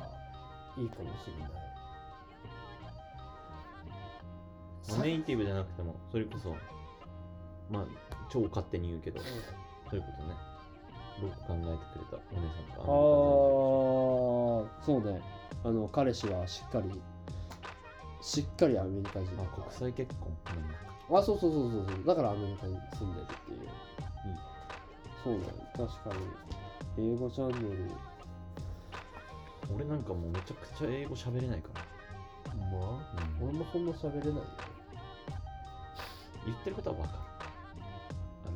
[0.78, 1.50] いいかもしれない。
[4.82, 6.56] さネイティブじゃなくてもそれこそ
[7.70, 7.86] まあ
[8.30, 9.26] 超勝手に言うけどそ
[9.92, 10.34] ういうことね。
[11.20, 12.80] 僕考えてくれたお姉さんと
[14.64, 15.20] あかあそうね。
[15.62, 17.00] あの彼氏はしっかり
[18.20, 19.30] しっかりアメリカ人。
[19.42, 20.36] あ国際結婚
[21.18, 22.04] あそうそうそうそうそう。
[22.06, 23.58] だからアメリカに住んでるっていう。
[23.58, 23.66] いい
[25.24, 25.40] そうね。
[25.76, 26.10] 確か
[26.96, 27.12] に。
[27.14, 27.90] 英語チャンネル。
[29.74, 31.80] 俺なんかもうめちゃくちゃ英語喋れないから、
[32.54, 33.00] ま？
[33.00, 34.42] あ俺もそんな喋れないよ。
[36.46, 37.18] 言ってることは分かる。
[38.46, 38.54] ある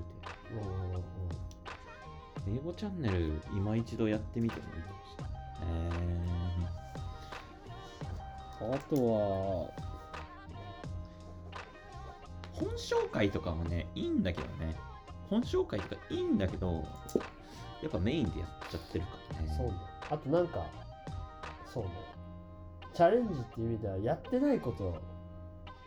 [0.57, 1.03] うんうん。
[1.03, 5.33] 程度英語チャンネル今一度やってみてもいいかもしれない。
[5.63, 6.34] え
[8.73, 9.85] あとはー、
[12.53, 14.77] 本紹介とかもねいいんだけどね。
[15.29, 16.85] 本紹介とかいいんだけど
[17.83, 19.55] やっぱメインでやっちゃってるからね。
[19.57, 19.75] そうね。
[20.11, 20.67] あとなんか
[21.67, 21.91] そうね。
[22.95, 24.93] チャレンジっていう意味ではやってないことを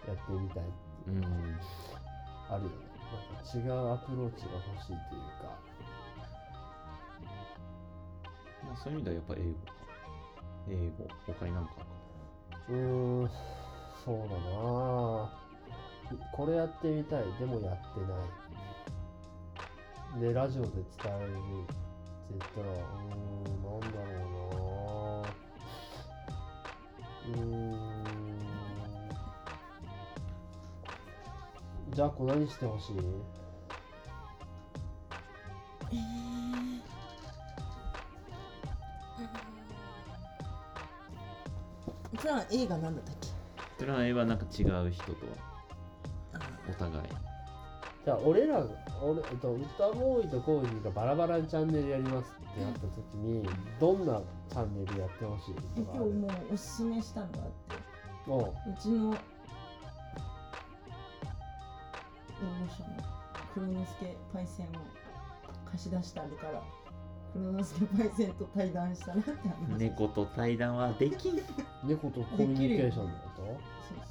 [0.07, 0.65] やってみたいっ
[1.05, 1.23] ていううん。
[2.49, 2.75] あるよね。
[3.33, 4.97] なんか違うアプローチが欲しいという
[5.41, 5.57] か。
[8.65, 9.53] まあ、そういう意味ではやっぱ英語。
[9.53, 9.73] か
[10.69, 11.07] 英語。
[11.25, 11.96] 他に何かあるか
[12.69, 13.29] うーん
[14.03, 14.39] そうだな。
[16.33, 18.07] これやってみたいでもやってな
[20.17, 21.29] いでラジオで伝えるっ
[21.67, 21.73] て
[22.31, 24.01] 言ったらうーんなんだろ
[24.51, 24.53] う
[25.23, 27.27] な。
[27.27, 27.43] うーん。
[31.89, 32.97] じゃあこ何してほしい？
[35.91, 36.36] えー。
[42.17, 43.27] うんそれは映画なんだったっけ？
[43.79, 45.15] それは絵はなんか違う人と
[46.69, 47.09] お互い。
[48.05, 48.63] じゃあ俺ら
[49.03, 53.47] 俺、えっと、歌ボーイとコーヒーがバラバラにチャンネルやりますってなった時に
[53.79, 56.05] どんなチャンネルやってほしいえとかある？
[56.05, 57.51] 今日もうおすすめしたのがあって。
[58.27, 58.41] おう。
[58.41, 59.19] うちのどう
[62.69, 63.03] しよう
[63.53, 64.69] 黒之助パイセンを
[65.71, 66.61] 貸し出してあるから
[67.33, 69.77] 黒之助パイセンと対談したらって話。
[69.77, 71.39] 猫と対談はできん。
[71.83, 73.45] 猫とコミュニケーションのこそう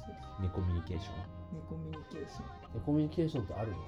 [0.05, 1.11] そう猫ミュニケーショ
[1.53, 2.45] 猫ミュニケーション。
[2.45, 3.71] あとでコミュニケーションってある？
[3.71, 3.83] のる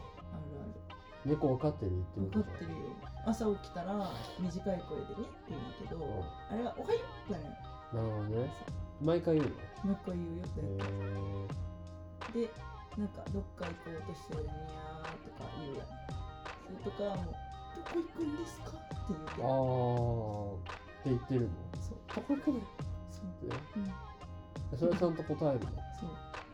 [1.26, 2.40] 猫分かってる言ってと？
[2.40, 2.78] 分かってるよ。
[3.26, 6.56] 朝起きたら短い声でねって言うんだけどうん。
[6.56, 7.44] あれはおはようだね
[7.94, 8.50] なるほどね。
[9.02, 9.48] 毎回言う
[9.84, 9.94] の？
[9.94, 10.62] もう一回言うよって。
[12.40, 12.52] へで
[12.98, 15.88] なんかどっか行こうとしてるにゃーとか言うやん。
[16.82, 17.36] それとかはもう
[17.80, 18.70] どこ行くんですか？
[18.70, 18.78] って
[19.10, 20.56] 言うてー、あー。
[20.56, 21.48] って言ってるの？
[21.82, 22.62] そうどこ行くのっ
[23.12, 23.50] そう。
[23.50, 24.76] てう。
[24.76, 24.78] ん。
[24.80, 25.66] それはちゃんと答えるの？
[26.00, 26.10] そう。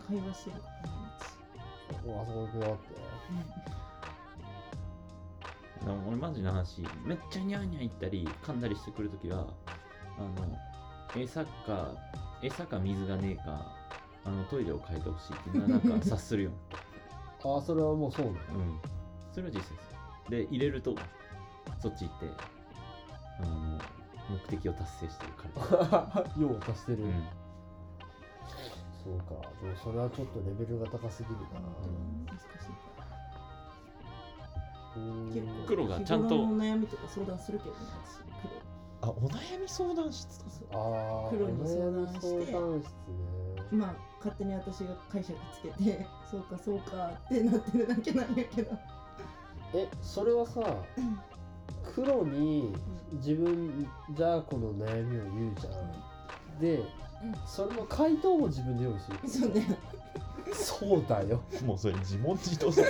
[0.07, 2.07] 会話してるから毎日。
[2.07, 2.93] おあそこ行くよって。
[5.83, 6.81] ンでも俺マジな話。
[7.03, 9.47] めっちゃニャーニャー言ったり噛んだりしてくるときは
[10.17, 11.91] あの餌か
[12.41, 13.71] 餌か水がねえか
[14.23, 16.51] あのトイレを変えてほしいっていうのはなんか察するよ
[17.43, 18.37] ああそれはもうそうなの？
[18.59, 18.79] うん。
[19.31, 19.95] それは実際です
[20.29, 20.95] で入れると
[21.79, 22.29] そっち行って
[23.39, 23.79] あの
[24.29, 27.23] 目的を達成してる彼用を足してる、うん。
[29.03, 29.47] そうか。
[29.61, 31.59] でもそれはちょっとレベルが高すぎるな。
[31.59, 32.95] うん難しい
[35.33, 37.77] 結構黒がちゃんと日頃の悩みとか相談するけどね
[39.01, 42.91] あお悩み相談室だそうああ黒に相談して相談室ね。
[43.71, 48.71] まあ勝手に私が解釈つけて そうかそうかってなってるだけなんやけど。
[49.73, 50.61] えそれはさ
[51.95, 52.75] 黒に
[53.13, 56.59] 自分じゃあこの悩みを言うじゃん。
[56.59, 56.83] で
[57.47, 59.17] それの回答も自分で用意する。
[59.27, 59.77] そうね
[60.53, 61.41] そうだよ。
[61.65, 62.87] もうそれ自問自答だい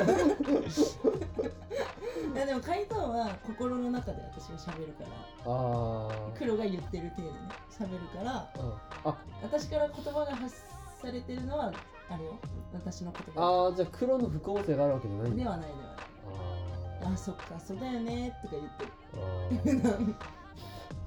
[2.37, 5.09] やでも回答は心の中で私が喋るから。
[5.45, 6.37] あー。
[6.37, 7.37] 黒が言ってる体でね
[7.71, 8.51] 喋るから。
[8.57, 8.73] うん。
[9.09, 9.15] あ。
[9.43, 10.55] 私から言葉が発
[11.01, 11.71] されてるのは
[12.09, 12.39] あれよ。
[12.73, 13.41] 私の言葉。
[13.41, 15.43] あーじゃあ黒の副音声があるわけじゃないんだ。
[15.43, 16.14] ではないではない
[17.03, 18.85] ああそっかそうだよねとか言って。
[19.15, 20.15] ーあー。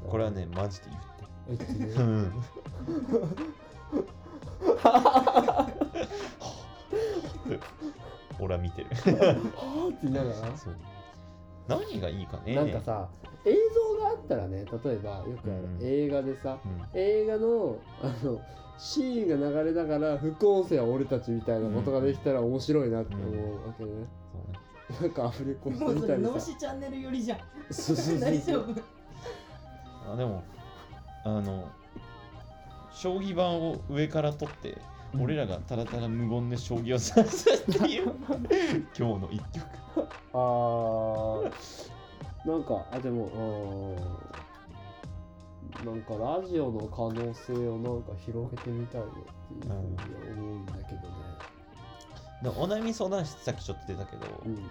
[0.09, 0.87] これはねマジで
[1.49, 1.65] 言って。
[1.65, 2.33] ね言ってうん。
[8.41, 8.89] 俺は見てる。
[8.91, 10.77] はーって言いながらそう。
[11.67, 12.55] 何がいいかね。
[12.55, 13.09] なんかさ
[13.45, 13.59] 映像
[14.05, 15.79] があったらね例えばよくある、うん。
[15.83, 16.83] 映画でさうん。
[16.95, 18.41] 映画のあの
[18.79, 23.27] シーンが流れながら副音声は俺たちみたいなことができたら面白いなって思う
[23.67, 23.99] わけね、そう
[24.53, 24.59] ね
[25.01, 27.39] なんかアフレコしてもうそれ脳死チャンネル寄りじゃん。
[27.71, 28.75] そうそうそう大丈夫。
[30.13, 30.43] あでも
[31.25, 31.71] あの
[32.93, 34.79] 将棋盤を上から取って、
[35.13, 35.23] うん。
[35.23, 38.15] 俺らがただただ無言で将棋を指すっていう
[38.97, 39.67] 今日の一曲
[40.33, 41.53] あー
[42.47, 43.97] なんかあでもうん
[45.85, 51.28] なんかラジオの可能性をなんか広げてみたいよっていうふうには思うんだけどね
[52.43, 54.69] でもお悩み相談室さっきちょっと出たけど、うん。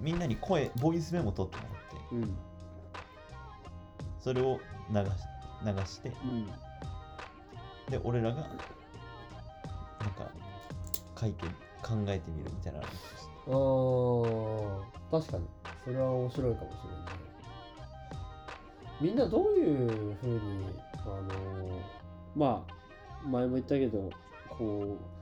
[0.00, 2.36] みんなに声ボイスメモ取ってもらってうん。
[4.20, 4.58] それを
[4.90, 5.06] 流し
[5.64, 6.46] 流してうん。
[7.90, 8.46] で俺らがなん
[10.10, 10.30] か
[11.18, 11.46] 書いて
[11.82, 12.86] 考えてみるみたいなの
[15.12, 15.46] あ確かに。
[15.84, 16.98] それは面白いかもしれない。
[16.98, 17.36] ね
[19.00, 20.40] みんなどういうふうに
[21.04, 21.80] あのー
[22.34, 24.10] まあ前も言ったけど
[24.48, 25.15] こう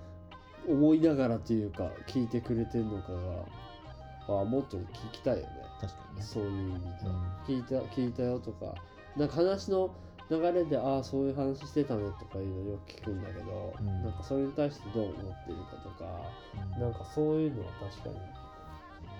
[0.69, 5.49] 思いながらというか聞いてくれてるのかがあもっと聞きたいよね。
[5.81, 6.23] 確かにね。
[6.23, 7.15] そういう意味でうん。
[7.15, 8.75] は、聞いた聞いたよとか。
[9.17, 9.91] なんか話の
[10.31, 13.87] 流れでああそういう話してたねとかいうのよく聞くんだけど、うん。
[14.03, 16.31] なんかそれに対してどう思ってるかとか
[16.77, 16.81] うん。
[16.81, 18.09] なんかそういうのは確か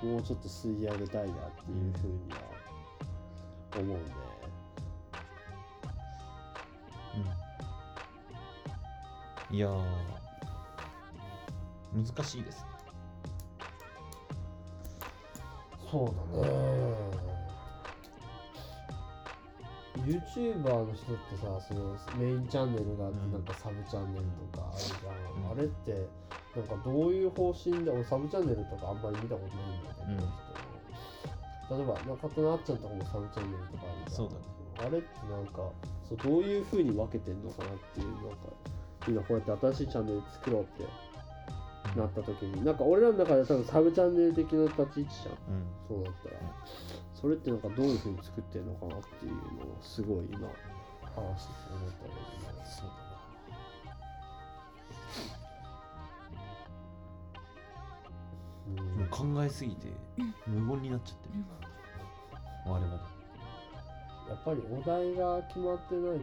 [0.03, 2.39] にもうちょっと吸い上げたいなっていうふうには
[3.77, 4.03] 思うね。
[9.51, 9.57] うん。
[9.57, 10.24] いやー
[11.95, 12.59] 難しいです。
[12.59, 12.65] ね
[15.91, 16.49] そうだね。
[20.05, 23.43] YouTuber の人ってさ、そのメインチャンネルがあって、うんなん。
[23.43, 25.45] かサブチャンネルとかあるじゃん。
[25.45, 26.09] うんあれって、
[26.57, 30.19] なんかどういう方針で、俺サブチャンネルとかあんまり見たことないんだけど、うん。
[30.19, 34.17] 人の例えば中田のあっちゃんとかもサブチャンネルとかあるじゃん。
[34.17, 34.41] そうだね。
[34.77, 35.53] あれってなんか
[36.09, 38.27] そうどういう風に分けてんのかなっていうなんか
[39.07, 40.83] 今こうやって新しいチャンネル作ろうって
[41.97, 45.05] なった時になんか俺らの中で多分サブチャンネル的な立ち位置じゃん。
[45.05, 45.67] うん。
[45.89, 46.37] そうなったら。
[47.15, 52.15] それってなんかどういう風に作ってんのかなっていうのをすごい今話してて思ったけど。
[52.15, 52.21] ね
[52.65, 53.05] そうだ
[58.69, 58.77] うん。
[58.77, 59.89] なもう考えすぎて
[60.47, 61.35] 無言になっちゃってる。
[62.67, 63.15] 我々
[64.29, 66.21] やっぱりお題が決まってないっ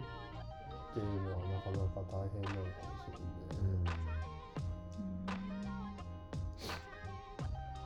[0.93, 4.10] ていうのはなかなか大変なのかもしれないね。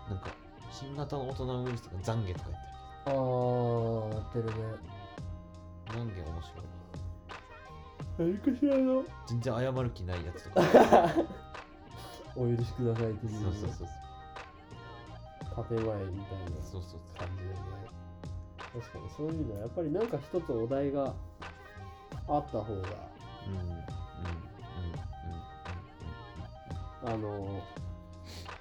[0.10, 0.32] なんか
[0.72, 2.50] 新型の大人ウイルスとか懺悔とか
[3.06, 4.46] あー、やってる。
[4.46, 4.52] ね。
[5.94, 6.66] 言ってる懺悔面白い。
[8.18, 10.62] 何かしらの全然謝る気ないやつとか。
[12.38, 13.88] お許しくださいっていうそうそうそう。
[15.70, 17.56] 建前みたいなそうそうそう感じでね。
[18.74, 21.14] 確かにそういう意味ではやっぱりなんか一つお題が
[22.28, 22.82] あった方が、
[23.48, 23.54] うん。
[23.54, 23.62] うん。
[23.62, 23.86] うん。
[27.06, 27.14] うん。
[27.14, 27.62] あの、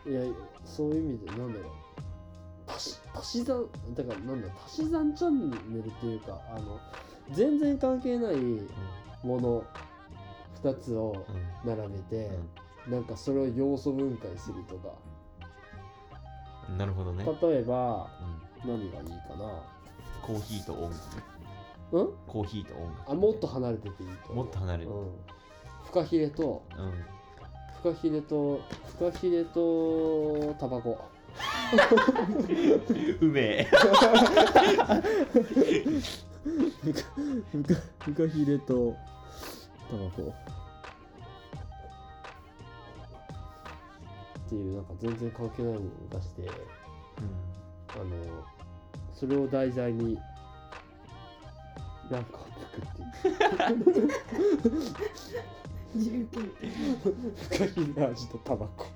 [0.06, 0.20] いや、
[0.64, 1.72] そういう意味でなんだろう。
[2.66, 6.78] 足し足し算、だからなんだ、足し算チャンネルっていうか、あの、
[7.32, 8.36] 全然関係ない
[9.22, 9.64] もの
[10.62, 11.24] 2つを
[11.64, 12.30] 並べて、
[12.86, 12.92] うん。
[12.92, 14.88] なんかそれを要素分解するとか。
[16.68, 18.10] うんなるほどね、例えば
[18.64, 18.70] うん。
[18.70, 19.62] 何がいいかな。
[20.22, 20.94] コーヒーと音楽。
[21.92, 22.08] うん？
[22.26, 23.12] コーヒーと音楽。
[23.12, 25.12] あもっと離れてていいともっと離れるうん、
[25.84, 26.92] フカヒレとうん
[27.84, 28.62] フカヒレと
[28.98, 31.04] フカヒレとタバコ
[33.20, 34.24] うめえフカフ
[37.62, 37.74] カ
[38.06, 38.96] フカヒレと
[39.90, 40.34] タバコ
[44.46, 46.50] っていうなんか全然関係ないものを出して
[47.90, 48.06] あの
[49.12, 50.18] それを題材に
[52.10, 52.80] なんかを作
[53.78, 54.08] っていく
[55.94, 58.86] フカヒレ味とタバコ。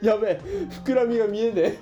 [0.00, 0.40] やべえ
[0.84, 1.78] 膨らみが見えねえ。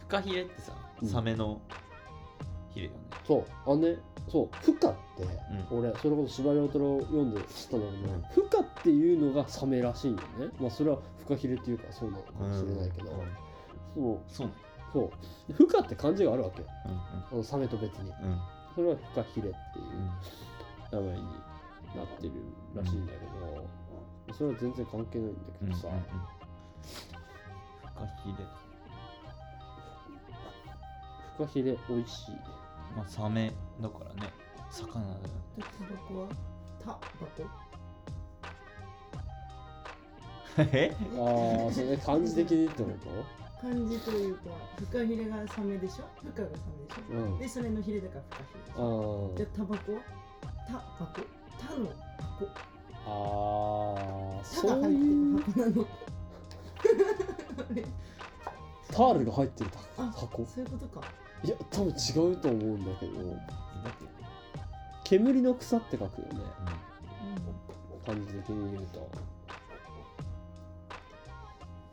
[0.00, 1.08] フカヒレってさうん。
[1.08, 1.60] サメの
[2.70, 2.98] ヒレよね。
[3.26, 3.96] そうあのね
[4.28, 4.98] そうフカって、
[5.70, 8.22] 俺それこそ司馬遼太郎読んで知ったんだけど、うん。
[8.22, 10.48] フカっていうのがサメらしいんよね。
[10.60, 13.18] まあそれはフカヒレっていうかそうなのかもしれないけど、うん。
[13.94, 14.20] そう。
[14.28, 14.50] そう
[14.92, 15.10] そ
[15.48, 15.52] う。
[15.52, 16.68] フカって漢字があるわけよ。
[16.86, 18.10] うんあのサメと別に。
[18.22, 18.30] うん。
[18.30, 18.38] うん
[18.74, 19.86] それはフカヒレっていう
[20.92, 21.24] 名前に
[21.96, 22.32] なってる
[22.76, 25.88] らしいんだけど、それは全然関係ないんだけうんどさ、
[27.82, 28.34] フカヒレ
[31.36, 32.36] フカヒレ美味しい。
[32.96, 34.32] まあサメだからね。
[34.70, 35.16] 魚だよ
[35.58, 36.28] タバコは
[36.78, 36.98] タバ
[37.36, 37.42] コ
[40.72, 40.94] え？
[41.16, 42.90] ああそれ漢字的にってこ
[43.60, 44.40] 漢字というか
[44.78, 46.04] フカヒレがサメでしょ？
[46.24, 47.34] フカがサメでしとうん。
[47.34, 49.92] ょでそれのヒレだからフカヒレでしあょーでタバコ？
[49.94, 50.00] は
[50.66, 50.80] タバ
[51.14, 51.20] コ？
[51.58, 51.86] タの
[52.18, 52.46] 箱。
[53.06, 54.44] あー。
[54.44, 55.86] タそうが入っていうる箱なの。
[58.90, 60.44] タールが入ってるあ箱。
[60.46, 61.06] そういうことか。
[61.44, 63.12] いや多分違うと思うんだけど。
[63.14, 64.08] だって。
[65.04, 66.40] 煙の草って書くよね。
[68.02, 69.10] う漢字的に言うと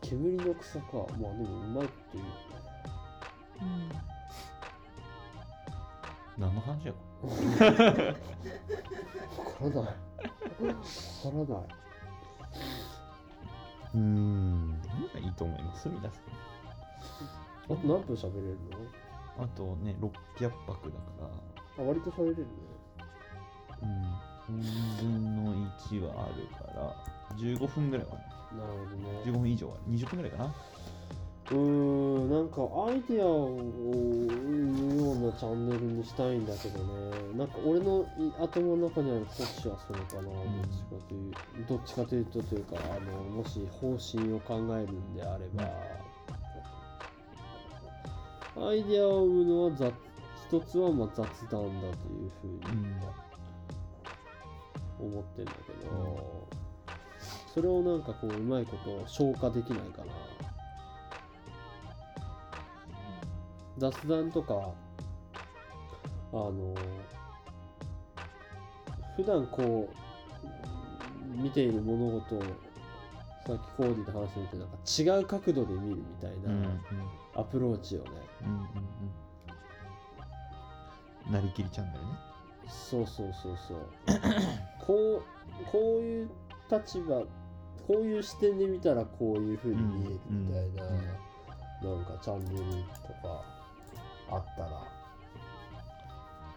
[0.08, 0.86] 煙の草か。
[0.94, 3.90] まあでもうまいこと言うよねん。
[6.38, 7.30] 何の話やわ
[9.60, 9.96] からないわか
[11.24, 11.66] らない
[13.94, 14.82] うん
[15.24, 15.88] いいと思います？
[15.90, 16.12] 皆さん。
[16.14, 18.58] あと何分喋れる
[19.40, 21.28] あとね600泊だから。
[21.28, 21.32] の
[21.80, 22.46] あ割と喋れるね。
[23.82, 24.60] うん。
[24.60, 24.62] 4
[25.02, 26.78] 分の1はあるから。
[27.38, 28.12] 15分ぐらいは
[28.58, 29.22] なるほどね。
[29.26, 30.56] 15分以上は20分ぐらいかな。
[31.52, 37.12] うーんなんかアイディアを生むようなチャンネルにしたいんだけどね。
[37.38, 40.34] なんか俺のい頭の中にある骨子はそれかな、どっ
[40.72, 41.34] ちかという
[41.68, 43.12] どっちかというとというかあの
[43.44, 45.64] もし方針を考えるんであれば、
[48.68, 49.94] アイディアを生むのは雑
[50.48, 52.60] 一つはまあ雑談だというふうに
[55.00, 56.48] 思ってんだけど、
[57.56, 60.12] それをなんかこううまいこと消化できないかな
[63.78, 64.74] 雑談とか
[66.34, 66.76] あの
[69.16, 72.42] 普段こう見ている物事を
[73.48, 74.76] さっきコーディで話してみてなんか
[75.20, 76.70] 違う角度で見るみたいな
[77.36, 78.06] アプローチをね、
[78.42, 78.60] うんうん
[81.28, 81.34] うん。
[81.34, 82.12] なりきりチャンネルね。
[82.68, 83.78] そうそうそうそう。
[84.86, 86.30] こうこういう
[86.70, 87.24] 立場
[87.88, 91.98] こういう視点で見たらこういう風に見えるみたいな、うんうん。
[91.98, 93.44] なんかチャンネルとか
[94.32, 94.70] あったら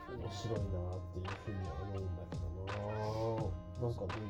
[0.09, 0.69] 面白いなっ
[1.13, 2.49] ていうふうには思うんだけど
[3.83, 3.89] な。
[3.89, 4.27] なんかでも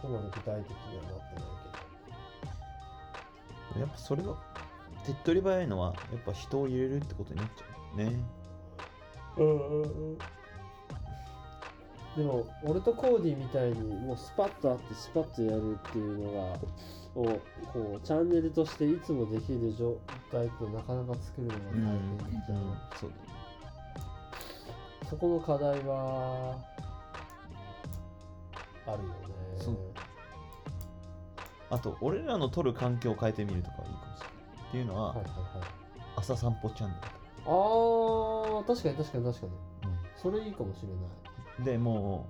[0.00, 1.40] そこまで具体的にはなってな
[3.76, 4.36] いやっぱそれは
[5.04, 7.64] 手っ取り早いのはやっぱ人を入れるってことになっちゃ
[7.94, 8.12] うね。
[9.34, 10.18] けどうんうんうん
[12.16, 16.58] でも俺とコーディみたいにもうスパッとあってスパッとやるっていうのが
[17.14, 17.40] を
[17.72, 19.96] こうチャンネルとしていつもできる状
[20.30, 21.70] 態ってなかなか作るのが大
[22.30, 23.12] 変じゃん、そう
[25.08, 26.56] そこの課題は
[28.86, 29.14] あるよね。
[31.70, 35.78] あと俺らの撮る環境を変えてみるとかはいいかもしれないっていうのは、はいはいはい
[36.16, 36.96] 朝散歩チャンネ
[37.46, 39.24] あー確かに確かに。
[39.24, 39.58] 確かにル、
[40.16, 40.96] それいいかもしれない
[41.64, 42.26] でも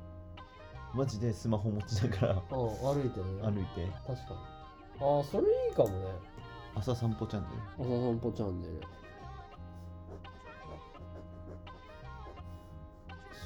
[0.95, 3.27] うマジでスマホ持ちながら歩いてね。
[3.43, 3.87] 歩いて。
[4.07, 5.07] 確かに。
[5.07, 5.95] ああそれいいかもね。
[6.75, 7.49] 朝散歩チャンネ
[7.79, 8.81] 朝散歩チャンネル。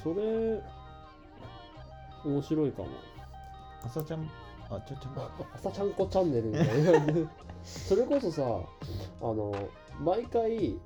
[0.03, 0.61] それ
[2.25, 2.87] 面白いかも。
[2.87, 2.91] ル
[3.85, 4.29] 朝ちゃん
[4.69, 7.29] あちょちゃん 朝ちゃんこチャンネルみたいな。
[7.63, 9.53] それこそさあの
[9.99, 10.79] 毎回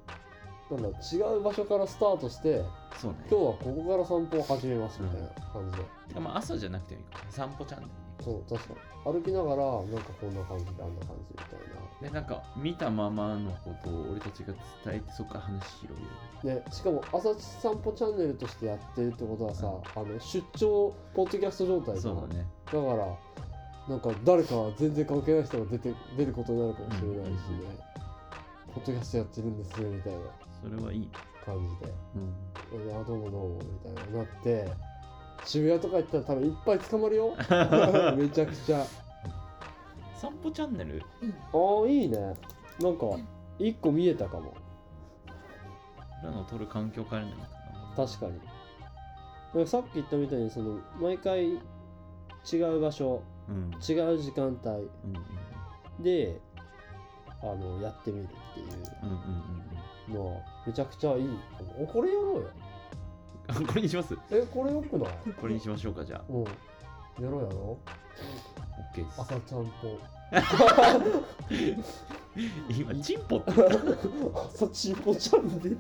[0.72, 2.64] なんだ違う場所からスタートして
[3.00, 3.18] そうね。
[3.30, 7.26] 今日はここから散歩を始めますみたいな感じで、てかまあ朝じゃなくてもいいか。
[7.26, 7.92] も散歩チャンネル
[8.24, 9.14] そう確かに。
[9.14, 14.54] 歩きながらなんかこんな感じであんな感じみたいでなんか見たままのことを俺たちが
[14.84, 16.02] 伝えてそこから話広
[16.44, 16.56] げる。
[16.56, 22.46] なでしかも朝散歩チャンネルとしてやってるってことはさ、あの出張ポッドキャスト状態じゃんそうだね。
[22.66, 23.18] だから
[23.88, 27.34] なんか誰か全然関係ない人が出て出ることになるかもしれないしね、
[28.78, 30.20] ポッドキャストやってるんですみたいな
[30.62, 31.10] それはいい、
[31.44, 31.94] 感じで。
[32.16, 34.68] うん、「あどうもどうも」みたいななって
[35.46, 37.34] 渋谷とか行ったら多分いっぱい捕まるよ。
[38.16, 38.86] めちゃくちゃ。
[40.16, 40.98] 散歩チャンネル？
[40.98, 41.04] いい
[41.54, 42.18] ああいいね。
[42.80, 43.06] なんか
[43.58, 44.54] 一個見えたかも。
[46.22, 47.48] 俺らの撮る環境変えるんじゃない
[47.96, 48.08] かな。
[48.08, 49.64] 確かに。
[49.64, 51.54] かさっき言ったみたいにその毎回
[52.52, 53.72] 違う場所うん。
[53.74, 54.70] 違う時間帯。
[54.70, 54.88] うん
[55.98, 56.04] うん。
[56.04, 56.40] で
[57.52, 58.68] あのやってみるっていう。
[59.04, 59.68] うんうんうん
[60.08, 61.30] のはめちゃくちゃいい。
[61.78, 62.50] おこれやろうよ。
[63.60, 64.18] うんこれにします？
[64.32, 65.10] えこれよくない？
[65.40, 66.24] これにしましょうかじゃあ。
[66.30, 66.44] うん。
[66.46, 67.78] やろうやろ
[68.96, 69.22] OK です。
[69.22, 70.00] 朝ちゃんと。
[72.70, 73.52] 今チンポって。
[73.54, 73.70] 言っ
[74.32, 75.78] た朝ちんぽチャンネル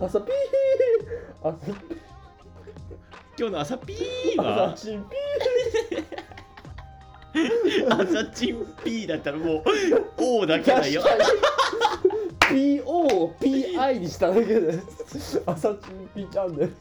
[0.00, 0.34] 朝ピー。
[1.42, 1.58] 朝
[3.38, 5.16] 今日の朝ピー朝はチンピ
[7.90, 9.62] 朝チンピーだったらもう
[10.40, 11.02] O だけだよ。
[12.40, 14.78] PO を PI にしただけで
[15.44, 16.72] 朝チンピチャンネル。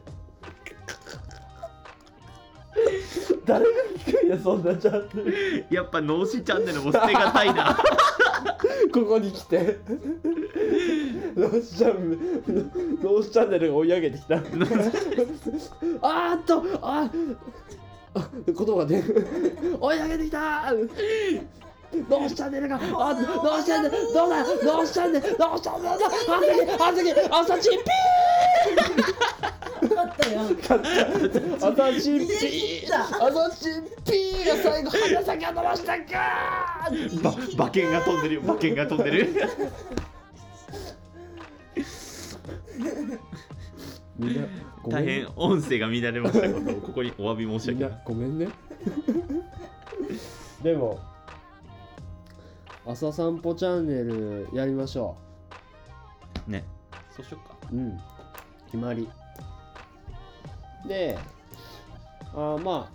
[3.46, 3.72] 誰が
[4.06, 5.66] 聞くんやそんなチャンネル。
[5.70, 7.78] やっぱ脳死チャンネルも捨てがたいな
[8.94, 9.78] ここに来て。
[11.36, 12.22] ノースチャンネル
[13.04, 14.36] ノースチャンネルが追い上げてきた。
[16.02, 17.10] あーっとあ
[18.14, 19.28] あ言葉が出る
[19.80, 20.72] 追い上げてきた。
[22.10, 24.44] ノースチャンネルがあノースチャンネルどうだ？
[24.44, 27.86] ノースチャンネルノースチャンネルだあさきあさき朝チンピ
[29.82, 29.85] あ
[30.26, 36.90] ったよー朝チンピーピーだ朝チンピーが最後鼻先を伸ばしたか
[37.22, 38.42] ば馬券が飛んでるよ。
[38.42, 39.30] 馬券が飛んでる。
[44.18, 44.48] みんな
[44.82, 46.50] ごめん大変音声が乱れました。
[46.50, 48.04] ことをここにお詫び申しみんな上げます。
[48.06, 48.48] ごめんね。
[50.64, 51.00] でも
[52.86, 55.18] 朝散歩チャンネルやりましょ
[56.48, 56.64] ね。
[57.16, 57.58] そうしよっか。
[57.72, 58.00] ううん。
[58.68, 59.10] 決まり
[60.88, 61.18] で
[62.34, 62.90] あーま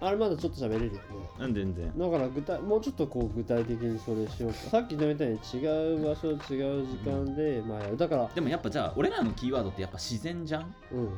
[0.00, 0.98] ああれまだちょっと喋れるよね。
[1.40, 1.92] うん全然。
[1.98, 4.56] だから具体もうちょっとこう具体的にそれしようか。
[4.70, 6.38] さっき言ったみたいに違う場所違う
[6.86, 7.98] 時間で、まあやる。
[7.98, 10.74] だからでもやっぱじゃあ俺らのキーワードってやっぱ自然じゃん？
[10.92, 11.14] うん。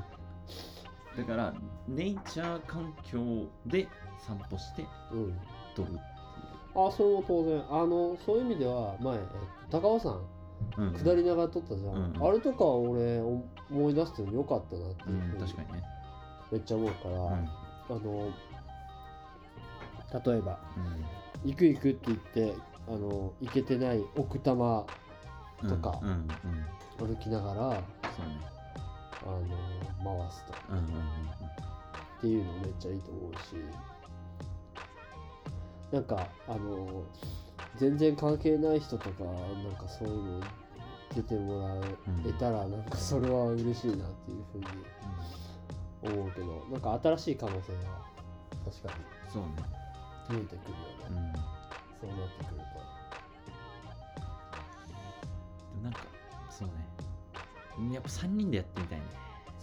[1.17, 1.55] だから
[1.87, 3.87] ネイチャー環境で
[4.27, 5.39] 散歩してうん。
[5.77, 5.89] 撮る
[6.75, 7.63] あそれも当然。
[7.71, 9.21] あのそういう意味では前、えっ
[9.71, 10.21] と、高尾山
[10.79, 15.85] うん下りながら撮ったじゃん、うんあれとか俺お思い出してよかったなってういうふう確かにね。
[16.51, 17.23] めっちゃ思うから、うん。
[17.23, 17.49] あ
[17.89, 18.31] の
[20.33, 21.51] 例えばうん。
[21.51, 22.55] 行く行くって言って
[22.89, 24.87] あの行けてない奥多摩
[25.62, 26.01] うんとか
[26.99, 29.41] 歩きながらあの
[30.03, 33.57] 回すとっていうのめっちゃいいと思うし
[35.93, 37.05] なんかあの
[37.77, 39.31] 全然関係ない人とかな
[39.70, 40.41] んかそういうの
[41.15, 41.83] 出てもらん
[42.27, 44.67] えたらなんかそれは嬉しいなっていうふうに
[46.15, 47.79] 思うけどなんか新しい可能性が
[48.65, 48.95] 確か
[49.33, 49.49] そうね。
[50.31, 50.77] に見えてくるよ
[51.11, 51.33] うんね、
[52.01, 52.63] そうなってくるで
[55.77, 56.01] もなんか
[56.51, 57.95] そうね。
[57.95, 59.05] やっぱ3人でやってみたいね。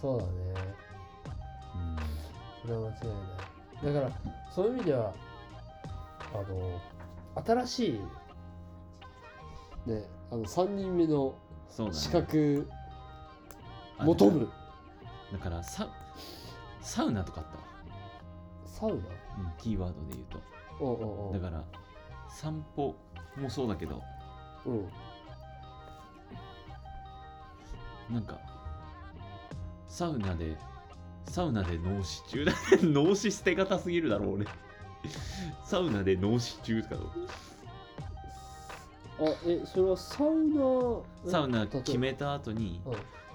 [0.00, 0.32] そうだね。
[1.74, 1.96] うん。
[2.62, 3.06] それは間違い
[3.84, 3.94] ない。
[3.94, 4.12] だから
[4.54, 5.14] そういう意味では
[6.34, 6.80] あの
[7.64, 8.00] 新しい
[9.90, 11.34] ねあの3人目の
[11.68, 11.98] そうだね。
[11.98, 12.68] 資格
[13.98, 14.48] あ求む。
[15.32, 15.88] だからサ
[16.80, 17.64] サウナとかあったわ、
[18.64, 18.94] サウナ？
[18.94, 19.02] うん、
[19.58, 20.38] キーワードで言うと。
[20.80, 21.64] おうおうおうだから
[22.28, 22.96] 散歩
[23.36, 24.02] もそうだけど。
[24.66, 24.88] うん。
[28.14, 28.38] なんか
[29.88, 30.56] サウナで
[31.26, 32.52] サウナで脳死中だ
[32.82, 34.46] 脳死捨てがたすぎるだろ俺。
[35.64, 37.10] サウナで脳死中とかどう？
[39.20, 42.80] あえそれはサウナサウナ決めた後に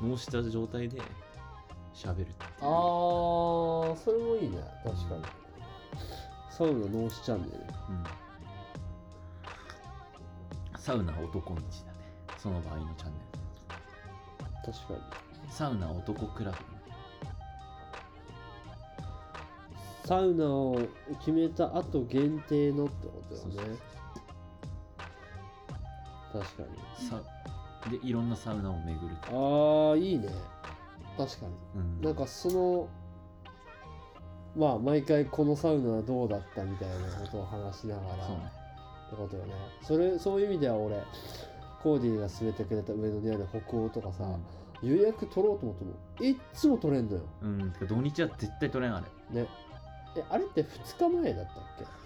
[0.01, 0.09] うん。
[0.09, 0.99] 脳した状態で
[1.93, 4.57] 喋るってあーそれもいいね。
[4.83, 5.23] 確かに、
[6.51, 8.03] サウナ脳死チャンネルうん。
[10.77, 11.65] サウナ男道だね。
[12.37, 13.19] その場合のチャンネ
[14.65, 14.99] 確かに。
[14.99, 15.03] ル
[15.49, 16.57] サウナ男クラブ。
[20.05, 20.77] サウナを
[21.19, 23.77] 決めた後限定のってことそうそうよね
[26.39, 27.07] 確かに。
[27.09, 27.21] さ
[27.89, 30.29] でいろんなサウナを巡るああいいね。
[31.17, 31.53] 確かに。
[31.75, 32.01] うん。
[32.01, 32.87] なんかその
[34.55, 38.25] まあ毎回このサウナはどうだったみたいなことを話しながら。
[38.25, 38.51] そうね。
[39.07, 39.53] ってことよね。
[39.83, 41.01] それそういう意味では俺
[41.83, 44.27] コーディが勧めてくれた上野にある北欧とかさ、
[44.81, 47.21] 予約取ろうと思ってもいっつも取れんのよ。
[47.43, 49.41] うん、土日は絶対取れんあれ。
[49.41, 49.47] ね。
[50.17, 52.04] えあれって2日前だったっけ？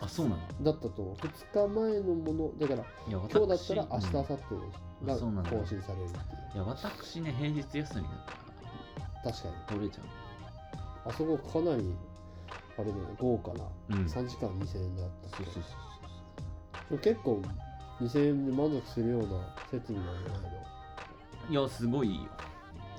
[0.00, 0.40] あそうなの？
[0.62, 1.02] だったと。
[1.02, 5.06] 思う2日前のものだからいや今日だったら明日うん。
[5.06, 6.54] 明後日が更新されるっていう。
[6.54, 8.36] いや私ね平日休みだか
[9.24, 9.54] ら確かに。
[9.68, 10.02] 取れちゃ
[11.06, 11.94] あそこかなり
[12.78, 13.64] あれだよね豪華な。
[13.64, 14.06] ううん。
[14.06, 15.62] 3時間2000円だったっけそうそう
[16.88, 17.40] そう結構
[18.00, 22.22] 2000円で満足するような設備なんじゃないそういやすごいよ。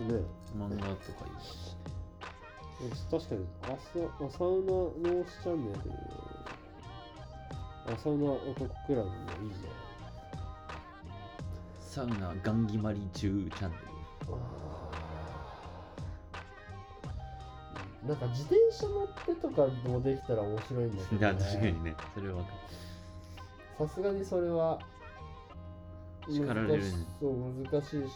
[0.07, 0.25] のね。
[0.57, 1.75] 漫画とかいいし。
[3.11, 5.79] 確かに朝あサウナノースチャンネル
[7.93, 9.55] あサウナ男クラブもいいね
[11.79, 13.77] サウナガン決まり中チャンネ
[18.07, 21.95] なんか自転車乗ってとかもできたら面白いんだけルいやど、ね、確かにね。
[22.15, 22.51] それは分か
[23.77, 24.79] さすがにそれは
[26.29, 26.79] 叱られるね。
[26.79, 28.13] 難しそう難しいし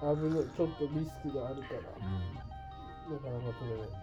[0.00, 1.80] 危ないちょっとリスクがあるから。
[1.80, 3.98] る、なかなか取れないんだ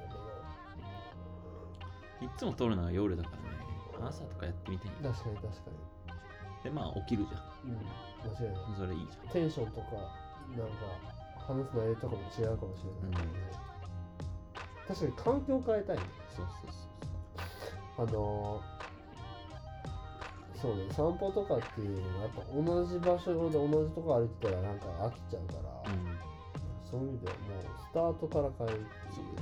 [2.22, 3.45] うん、いっつも撮るのは夜だからね
[4.08, 5.54] 朝とかやってみてけど確かに確か
[6.64, 8.72] でまあ起きるじゃにうん間違いない。
[8.72, 9.34] んそれいいじゃん。
[9.34, 9.88] テンションとか
[10.58, 10.74] なんか
[11.48, 13.22] 話す内容とかも違うかもしれない。
[13.22, 13.40] けどね、
[14.88, 16.04] 確かに環境を変えたいね。
[16.36, 16.72] そうそう
[17.98, 18.76] そうあのー
[20.62, 22.42] そうね散歩とかっていうのはやっぱ
[22.72, 25.84] 同じ場所で同じとこ歩いてたらなんか飽きちゃうから、
[26.90, 29.28] そういう意味ではもうスタートから変えるってそいう。
[29.28, 29.36] う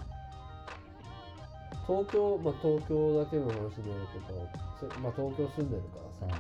[1.87, 4.47] 東京まあ東京だけの話になるけど
[4.79, 6.37] せまあ東京住んでるからさ、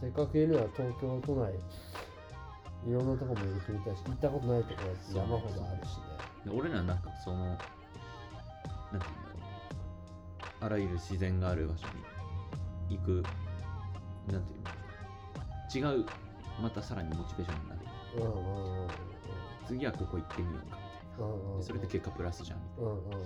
[0.00, 1.52] せっかくいるなら東京都内
[2.86, 6.04] いろんなとこも行ってみたいし行ったことないところだって山ほどあるしね。
[6.44, 7.64] で俺らなんかそのなんて
[8.92, 9.36] 言うんだろ
[10.60, 11.86] うあらゆる自然がある場所
[12.88, 13.22] に行く
[14.30, 16.06] なんていうの違う
[16.62, 17.80] またさらにモチベーションになる。
[18.16, 18.88] うんうんうんうん。
[19.66, 20.83] 次はここ行ってみようか
[21.58, 23.10] でそれで結果プラスじゃんみたいうんうんうんうん。
[23.10, 23.18] うん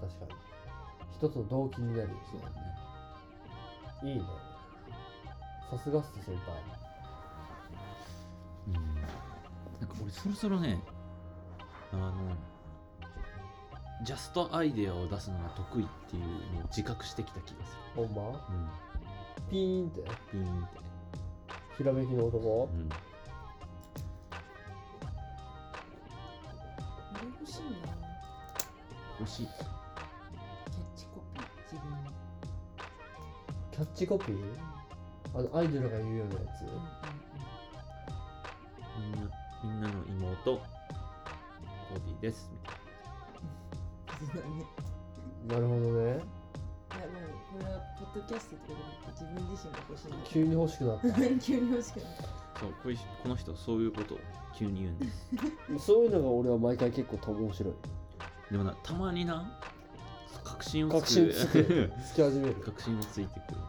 [0.00, 0.32] 確かに。
[1.14, 2.54] 一つの動機になるそうだね。
[4.02, 4.22] いいね。
[5.70, 6.36] さすがっす先輩。
[8.68, 8.74] うん。
[8.74, 10.82] なんか俺そろそろね
[11.92, 12.12] あの
[14.04, 16.22] ジャストアイデアを出すのが得意っていう
[16.54, 18.32] のを自覚してきた気がすほんま？
[18.32, 19.50] るうん。
[19.50, 20.02] ピーンって。
[20.32, 20.80] ピーンって。
[21.76, 22.68] ひらめきの男？
[22.72, 22.88] うん
[29.20, 29.46] 欲しい。
[29.46, 31.44] キャッチコピー？
[31.70, 31.96] 自分の。
[33.70, 34.38] キャッチコピー
[35.34, 36.62] あのアイドルが言うようなやつ？
[38.96, 39.20] うんうんみん。
[39.20, 39.30] な
[39.64, 40.56] みんなの妹。
[40.56, 42.50] コーディです。
[42.52, 42.76] みたい
[44.32, 44.64] そうだね
[45.48, 45.80] なるほどね。
[45.82, 48.78] いやもうこれはポッドキャストとか
[49.16, 50.16] じゃなくて自分自身が欲しいな。
[50.24, 51.08] 急に欲しくなった。
[51.40, 52.22] 急に欲しくなった。
[52.22, 52.28] な
[52.60, 54.18] そうこういうこの人そういうことを
[54.54, 55.30] 急に言うんです。
[55.86, 57.74] そういうのが俺は毎回結構と面白い
[58.50, 59.58] でもなたまにな
[60.42, 61.32] 確信を確つく。
[61.32, 61.92] 信つく。
[62.04, 62.54] つき始める。
[62.56, 63.60] 確信をついてくる、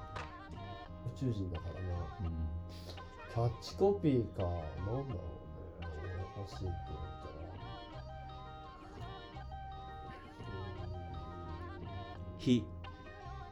[1.16, 1.80] 宇宙人だからな。
[2.22, 2.50] うん、
[3.32, 4.62] キャッチコピーかなんだ
[4.92, 5.16] ろうね。
[6.02, 7.52] 俺欲しいって言われたら。
[12.40, 12.66] 火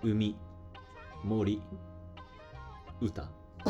[0.04, 0.36] 海
[1.24, 1.62] 森。
[3.02, 3.30] 歌。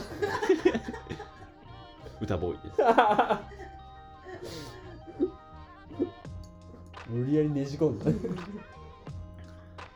[2.21, 2.81] 歌ボーイです。
[2.81, 4.78] うーん
[7.09, 8.05] 無理やりねじ込んだ。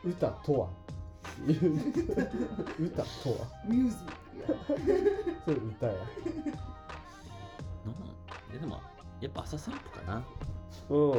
[0.04, 0.68] 歌とは？
[2.78, 3.06] 歌と
[3.40, 3.46] は？
[3.68, 3.98] ミュージッ
[5.44, 6.04] それ歌やなん
[8.54, 8.80] えでも
[9.20, 10.22] やっぱ朝散歩かな。
[10.90, 11.16] う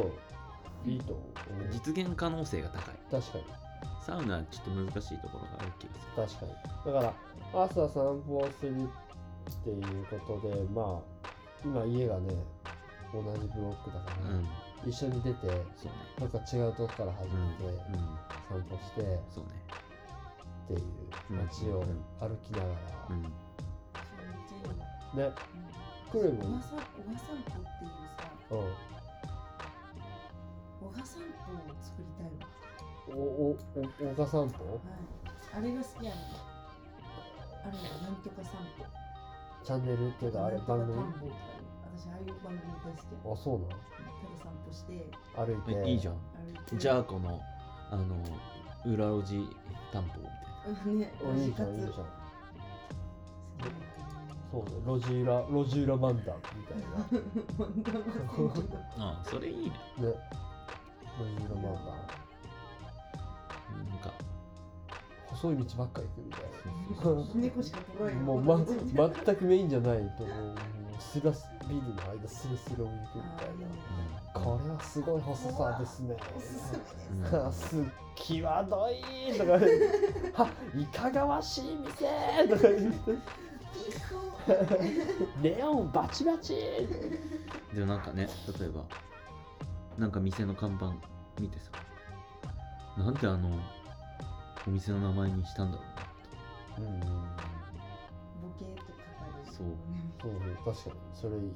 [0.86, 0.90] ん。
[0.90, 1.24] いいと思う。
[1.72, 2.94] 実現可能性が高い。
[3.10, 3.44] 確かに。
[4.04, 5.86] サウナはちょっと難しいところがある気
[6.16, 6.44] がする。
[6.44, 6.94] 確かに。
[6.94, 7.06] だか
[7.54, 8.86] ら朝散歩をするっ
[9.64, 11.28] ていうことでまあ
[11.64, 12.34] 今家がね
[13.12, 14.46] 同じブロックだから、うん
[14.84, 15.64] 一緒に出てそうね。
[16.20, 17.72] なんか違うとこから始めてうん
[18.48, 19.50] 散歩してそうね。
[20.64, 20.80] っていう
[21.30, 21.82] 街を
[22.20, 22.64] 歩きなが
[23.10, 23.22] うん。
[23.22, 23.28] ら、
[25.28, 25.32] ね。
[26.12, 26.60] クレ小もん。
[26.60, 27.42] 小賀散歩っ
[27.78, 28.20] ていうさ
[28.50, 28.58] うん。
[30.80, 32.32] 小賀散歩を作りたいわ。
[33.08, 33.58] おおお
[34.10, 34.76] おが散歩はい。
[35.56, 36.20] あれが好きやねん。
[37.66, 38.84] あれはなんとか散歩。
[39.64, 40.94] チャンネルっていうかあれなんとか番組？
[40.94, 41.32] 田んぼとかいう。
[41.96, 43.80] 私ああいう番組大好きやあそうなただ
[44.36, 44.92] 散歩して
[45.36, 45.80] の歩いて。
[45.86, 46.14] えいいじゃん。
[46.14, 46.18] 歩
[46.52, 46.76] いて。
[46.76, 47.40] じゃあこの
[47.90, 48.16] あの
[48.84, 49.48] 裏路地
[49.92, 50.24] 担保み
[50.76, 51.92] たいうんねおいいじゃんいいじゃん。
[54.50, 54.70] そうね。
[54.86, 57.06] 路地裏路地裏漫談みたいな。
[57.64, 59.72] うけどなあそれいいね。
[59.98, 60.14] 路
[61.38, 62.26] 地裏漫談。
[63.76, 64.10] なんか
[65.30, 66.42] 細い道ばっか行くみたい
[67.42, 68.58] 猫しか取らなないもうま
[69.24, 70.56] 全くメインじゃないともう。
[70.98, 74.40] スラスビルの間スレスレを行くみたいな。
[74.40, 76.16] これはすごい細さですね。
[76.36, 79.58] おすっ際どいとかは
[80.74, 82.48] いかがわしい店。
[82.48, 83.12] とか言って。
[85.42, 86.54] ネオンバチバチ。
[87.74, 88.84] でもなんかね例えば
[89.98, 90.94] なんか店の看板
[91.40, 91.72] 見てさ。
[92.96, 93.50] なんであの
[94.66, 95.82] お店の名前にしたんだろ
[96.78, 97.06] うなうんボ
[98.58, 99.66] ケとかかるそう。
[100.20, 100.32] そう
[100.64, 100.96] そう確かに。
[101.14, 101.52] それいい。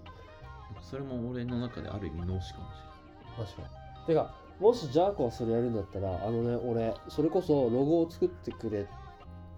[0.80, 3.68] それも俺の中である意味脳死かもし確か
[4.00, 4.06] に。
[4.06, 8.86] てかもしジャーコがそれやるんだったらあのね俺それこそロゴを作ってくれ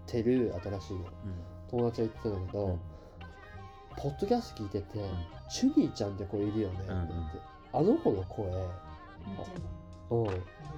[0.07, 1.11] てる新しいのれない、
[1.69, 2.79] 友達が言ってたんだけど、うん。
[3.95, 4.99] ポッドキャスト聞いてて、
[5.49, 7.39] チュニーちゃんって子いるよねって言って、
[7.71, 8.45] あの子の声。
[8.47, 9.59] めっちゃいい。
[10.09, 10.27] うん。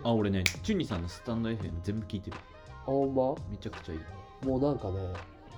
[0.04, 2.38] ああ俺ねチュニさんのスタンド FM 全部聞いてる
[2.86, 3.36] ほんま？
[3.50, 4.46] めちゃくちゃいい。
[4.48, 5.00] もうなんかね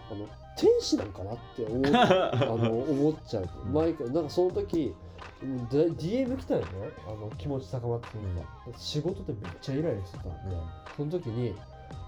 [0.10, 3.50] あの天使なんかなって思う あの思っちゃう。
[3.72, 4.96] 毎回なんかその時
[5.42, 6.68] うんで DM 来たよね？
[7.08, 8.48] あの気持ち高まってくるのが、
[8.78, 10.58] 仕事でめっちゃイライラしてたんで、
[10.96, 11.56] その時に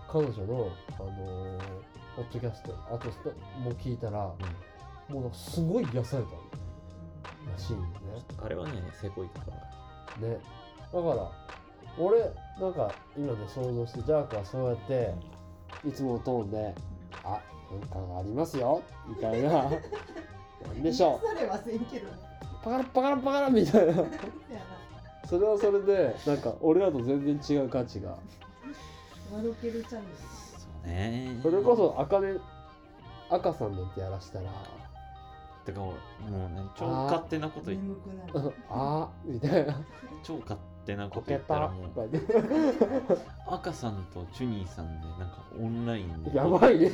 [0.07, 1.59] 彼女の、あのー
[2.15, 3.07] ポッドキャストあと
[3.59, 4.35] もう聞いたら、も
[5.11, 6.29] うなんかすごい癒された
[7.51, 7.85] らしいよね。
[8.43, 9.51] あれはねせこいとこ
[10.21, 10.39] ろね。
[10.91, 11.31] だから
[11.97, 12.19] 俺
[12.59, 15.13] なんか今ね想像してジャークはそうやって
[15.87, 16.75] いつものトーンで
[17.23, 19.49] 「あなんかがありますよ」みたいな
[20.67, 21.39] 「なんでしょう。
[21.39, 22.13] れはせんけどね。
[22.63, 23.93] パカラパカラパカラ」みたいな。
[23.93, 24.07] せやな
[25.27, 28.17] それはそれでなんか俺らと全然違う価値が。
[29.31, 30.07] 笑けるチャンネ
[30.57, 31.39] そうね。
[31.43, 32.33] それこそ赤ね
[33.29, 34.49] 赤さんなんてやらしたら。
[35.65, 39.79] てか俺もうね超勝手なことル言っ眠くなる「あー」みたいな。
[40.23, 41.89] 超勝手な「ことこけた」言ったらもう
[43.53, 46.35] 赤さんとチュニーさんでなんかオンラインで。
[46.35, 46.89] やばいね。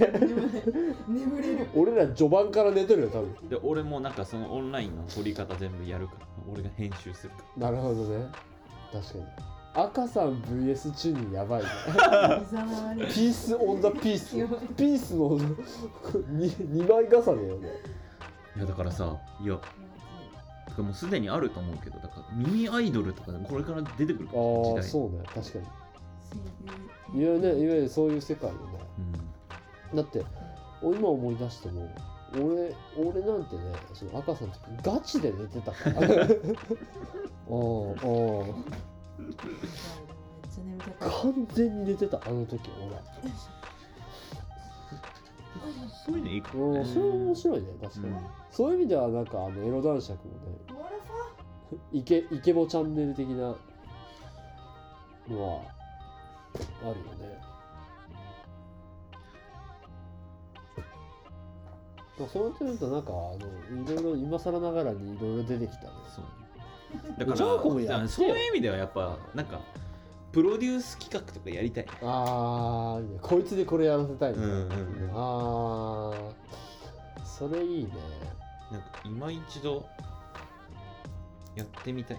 [1.08, 1.68] 眠れる。
[1.76, 3.50] 俺ら序盤から寝てるよ多分。
[3.50, 8.28] で俺もなんかそのオンラインの撮り方全部やるから俺が編集するかなるほどね。
[8.92, 9.26] 確かに。
[9.78, 11.68] 赤さん VS チュニーやばいね。
[13.14, 14.36] ピースオンザピース。
[14.76, 17.70] ピースの 2, 枚重ねよね
[18.56, 19.60] らいやだからさいや
[20.76, 25.23] てかもうすでにあると思うけどだから耳アイドルとかでこれから出てくるかあも時代あそうね。
[25.34, 25.59] 確か
[27.13, 27.21] に。
[27.21, 28.59] いいやねいわゆるそういう世界よね。
[29.93, 29.97] うん。
[29.97, 30.23] だって
[30.82, 31.89] お今思い出しても
[32.34, 33.61] 俺俺なんてね
[33.93, 36.28] その赤さんの時ガチで寝てたから。
[37.47, 41.09] おうおうめっちゃ眠たかった。
[41.21, 42.59] 完全に寝てたあの時
[46.06, 46.80] そういうのいいか俺もね。
[46.80, 48.20] うんそれは面白いね確かに、うん。
[48.51, 50.39] そういう意味ではなんかあのエロ男爵もね。
[51.91, 53.56] イケイケボチャンネル的なの
[55.41, 55.62] は
[56.82, 57.45] あるよね。
[62.32, 65.89] そうやってとなんかあのいろいろ今更ながらにいろいろ出てきたね。
[66.16, 66.26] そう
[67.18, 67.38] だから
[68.08, 69.60] そういう意味ではやっぱなんか
[70.36, 71.86] プロデュース企画とかやりたい。
[72.02, 74.34] ああ、こいつでこれやらせたい。
[74.34, 75.12] うんうんうん。
[75.14, 76.14] あ
[77.22, 77.90] あ、それいいね。
[78.70, 79.86] なんか今一度
[81.56, 82.18] やってみたい。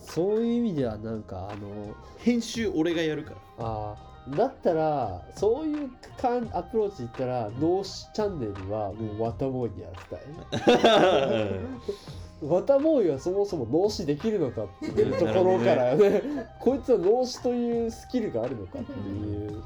[0.00, 3.36] そういう意味ではなんかあの編集俺がやるから。
[3.58, 11.60] あーだったらそういうかんアプローチいったら脳死チャンネルはもうワタボーイにやらせたい
[12.42, 16.22] ワタボーイはそもそも脳死できるのかっていうところからね
[16.60, 19.62] こいつは脳死というスキルがあるのかっていう。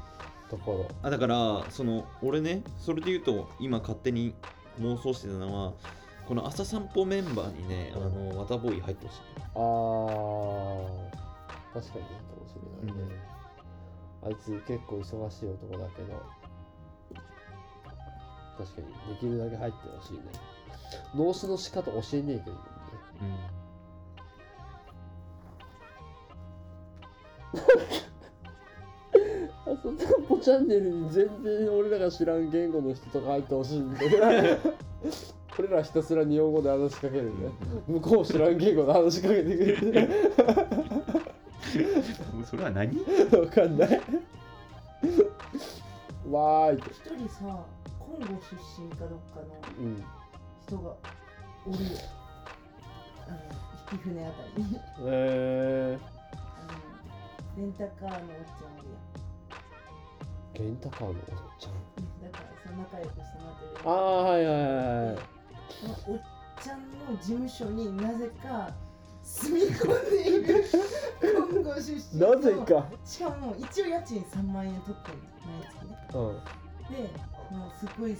[0.49, 4.33] ところあだからその俺ねそれで言うと今勝手に
[4.81, 5.71] 妄想してたのは
[6.27, 9.21] この朝散歩メンバーにね、あのワタボーイ入ってほしい。
[9.55, 11.11] あー
[11.73, 12.55] 確かにいいかもし
[12.85, 13.15] れないね、
[14.23, 16.21] あいつ結構忙しい男だけど
[18.57, 20.23] 確かにできるだけ入ってほしいね
[21.15, 22.61] 脳死の仕方教えねえけどね
[29.65, 34.17] あそ散歩チャンネルに全然俺らが知らん言語の人とか入ってほしいんだけど
[35.59, 37.31] 俺らひたすら日本語で話しかけるね。
[37.87, 40.09] 向こう知らん言語で話しかけてくれる。
[42.35, 42.97] うん、それは何？
[42.97, 43.89] わかんない。
[46.29, 46.77] わーい。
[46.77, 47.65] 一人さ
[47.99, 49.45] コンゴ出身かどっかの。
[49.77, 50.03] うん
[50.71, 50.95] 人が
[51.65, 51.89] おるよ。
[53.27, 53.37] あの
[53.91, 54.79] 引き船あたりに。
[55.05, 55.99] え
[56.31, 56.37] あ
[57.57, 61.15] のレンタカーのおっちゃんおるー、レンタカーのおっ
[61.59, 61.73] ちゃん？
[62.23, 64.65] やんだからさ仲良くしてもらってるああはいはいはい
[65.07, 65.15] はい。
[65.15, 65.21] で
[65.77, 66.21] そのおっ
[66.63, 68.73] ちゃんの事務所になぜか
[69.23, 70.77] 住み込んでいる出
[72.15, 72.29] 身の。
[72.35, 72.87] なぜか？
[73.03, 75.97] しかも一応家賃3万円取ってる毎月ね。
[76.13, 76.39] うん。
[76.95, 77.11] で
[77.51, 78.15] もうすごい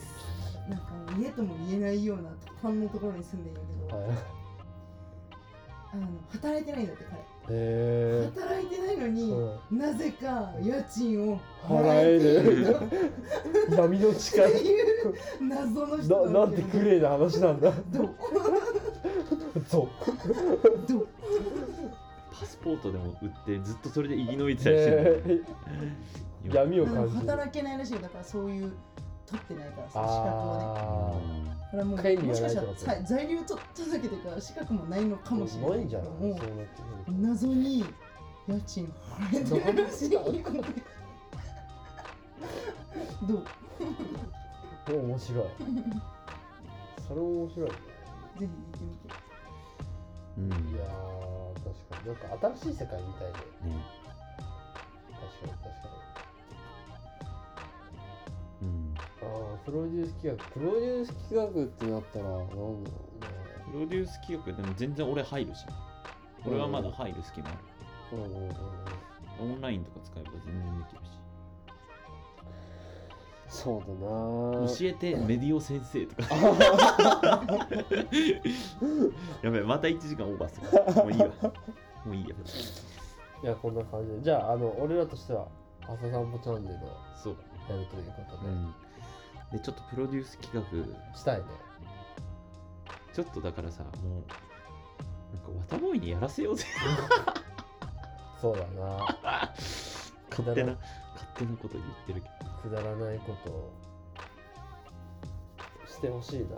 [0.71, 2.29] なんかもう家とも言えないような
[2.61, 4.17] ファンのところに住んでるんやけど、はい。
[5.93, 7.21] あの働いてないんだって彼。
[7.49, 12.77] へ働いてないのに、うなぜか家賃を払えるる。
[13.75, 17.73] 闇のって力いう謎の人ななんてグレーな話なんだ。
[17.91, 18.15] どう？
[19.67, 20.87] そう？
[20.87, 21.07] どう？
[22.31, 27.19] パスポートでも売ってずっとそれで生き延びてたりしてる、ね闇を感じる。
[27.19, 27.99] 働けないらしいよ。
[27.99, 28.71] だからそういう
[29.31, 31.51] 取ってないからさ資格をね。
[31.51, 31.91] あこれはも
[32.27, 35.71] もしかしたらないってことさ材料と届けてから資格もないのかもしれない。
[35.71, 35.89] ないん。
[35.89, 36.39] じゃないも
[37.21, 37.85] 謎に
[38.47, 38.93] 家賃
[39.31, 40.19] 払えてるらしど
[43.39, 43.43] う？
[44.91, 45.45] お面白い。
[47.07, 47.75] それ面白いね。
[47.75, 47.77] ぜ
[48.39, 49.15] ひ行ってみて。
[50.37, 52.07] うんいやー確かに。
[52.07, 53.85] なんか新しい世界みたいでね
[55.11, 56.10] 確かに確かに
[59.65, 62.91] プロデュース企画プロデュース企画ってなったらなんだろうね。
[63.71, 65.65] プロデュース企画でも全然俺入るし。
[66.45, 67.57] 俺はまだ入る隙間ある。
[68.17, 68.49] うんうんうん。
[68.49, 68.55] うん
[69.41, 71.09] オンラインとか使えば全然できるし。
[73.47, 73.99] そうだな。
[74.67, 76.35] 教えてメディオ先生とか。
[79.41, 80.67] やべえまた1時間オーバーする。
[81.03, 81.27] もういいわ。
[82.05, 82.35] もういいや。
[83.43, 84.21] いやこんな感じで。
[84.21, 85.47] じゃああの俺らとしては
[85.81, 86.79] 朝散歩チャンネルを
[87.15, 87.35] そう
[87.67, 88.73] やるということで、うん
[89.51, 91.17] でちょっとプロデュース企画。
[91.17, 91.43] したいね。
[93.13, 96.65] ちょっとだからさもうなんかワタボーイにやらせようぜ。
[98.41, 99.17] そうだな。
[100.31, 100.77] 勝手な
[101.13, 103.71] 勝手なこと言ってるけくだらないことを
[105.85, 106.55] してほしいな。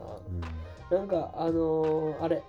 [0.90, 2.44] ど、なんかあのー、あれ。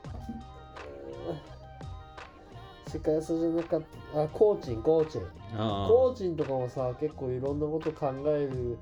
[2.87, 3.83] 世界差じゃなかっ
[4.13, 4.23] た。
[4.23, 5.23] あコーチンコーチン。
[5.57, 8.79] コーチンとかもさ結構いろんなこと考える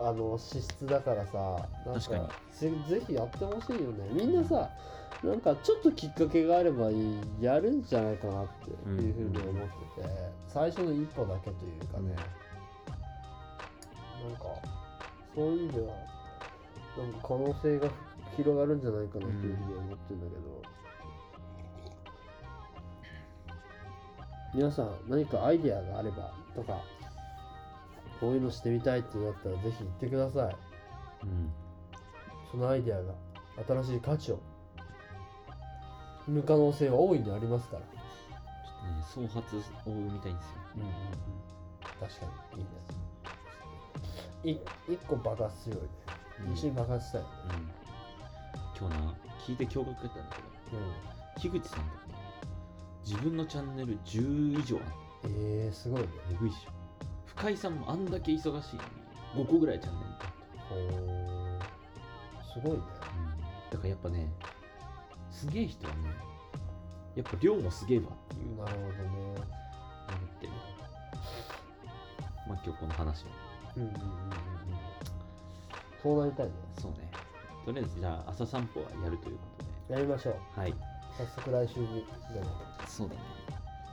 [0.00, 2.28] あの資質だからさなん確かに。
[2.52, 4.08] ぜぜひやってほしいよね。
[4.12, 4.68] みんなさ
[5.22, 10.08] なんかちょっときっかけがあればいいやるんじゃないかなっていうふうに思ってて、
[10.46, 12.14] 最初の一歩だけというかね、
[14.22, 14.42] なんか
[15.34, 15.86] そういう意味では
[16.96, 17.88] なんか可能性が
[18.36, 20.62] 広がるんじゃないかなというふうに思ってるんだけど、
[24.54, 26.80] 皆さん何かアイデアがあればとか
[28.20, 30.56] こういうのしてみたいってなったらぜひ言ってください。
[31.24, 31.52] うん。
[32.50, 33.14] そのアイデアが
[33.66, 34.40] 新しい価値を
[36.26, 37.82] 生む可能性は大いにありますから。
[37.82, 37.88] ちょ
[39.14, 40.58] っとね、総発を生みたいんですよ。
[40.76, 40.94] うんうんうん。
[42.00, 42.62] 確かに。
[42.62, 42.66] いい
[44.44, 44.90] です。
[44.90, 46.48] い一個爆発するよりね。
[46.48, 46.54] うん。
[46.54, 47.34] 一緒に爆発したいよね
[48.78, 49.14] 今日な、
[49.44, 50.36] 聞いて驚愕だったんだ
[50.70, 51.98] けど、樋口さんとか、
[53.04, 54.86] 自分のチャンネル10以上ある
[55.24, 55.32] うん、
[55.64, 56.08] えー、すごいね。
[56.30, 56.77] えぐいっしょ。
[57.38, 58.82] 深井さんもあんだけ忙しいの
[59.42, 60.08] に、5個ぐらいチャンネル。
[62.52, 62.82] すごいね。
[63.70, 64.28] だからやっぱね、
[65.30, 66.00] すげえ人はね、
[67.14, 68.54] やっぱ量もすげえわっていう。
[68.54, 69.34] 思なるほどね。
[70.36, 70.52] ってる。
[72.48, 73.30] まあ今日この話は。
[73.76, 74.08] うんうんうんうんうん。
[76.02, 76.52] そうなりたいね。
[76.80, 77.08] そうね。
[77.64, 79.42] とりあえずじゃあ朝散歩はやるというこ
[79.86, 80.32] とやりましょう。
[80.56, 80.74] ではい。
[81.16, 82.46] 早速来週にでも。
[82.88, 83.20] そうだね。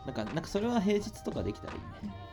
[0.07, 2.24] なんかなんかそれは平日とかできたらいいね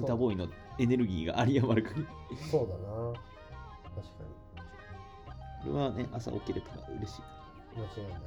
[0.00, 2.36] 歌ボーイのエネルギーが有り余る限り。
[2.50, 3.12] そうだな。
[3.94, 4.24] 確か
[5.64, 7.22] これはね朝起きれたら嬉しい。
[7.76, 8.22] 間違いない。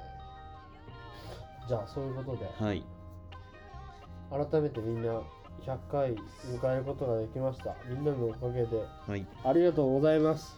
[1.68, 2.46] じゃあそういうことで。
[2.46, 2.84] らはい。
[4.32, 5.22] 改めてみんな
[5.66, 7.76] 100回迎えることができました。
[7.88, 8.86] みんなのおかげで。
[9.08, 9.26] はい。
[9.44, 10.58] ありがとうございます。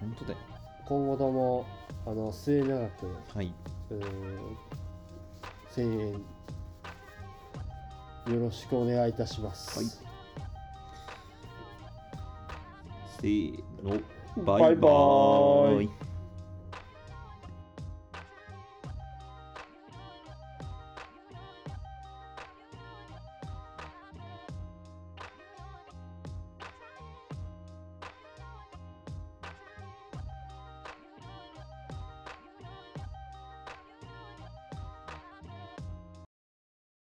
[0.00, 0.38] 本当だよ。
[0.86, 1.66] 今後とも
[2.06, 3.52] あの末永くはい、
[3.90, 4.56] うーん
[5.74, 6.22] 声援
[8.28, 9.88] よろしくお願いいたします、はい。
[13.20, 14.00] せーの。
[14.44, 15.84] バイバーイ。
[15.84, 16.05] イ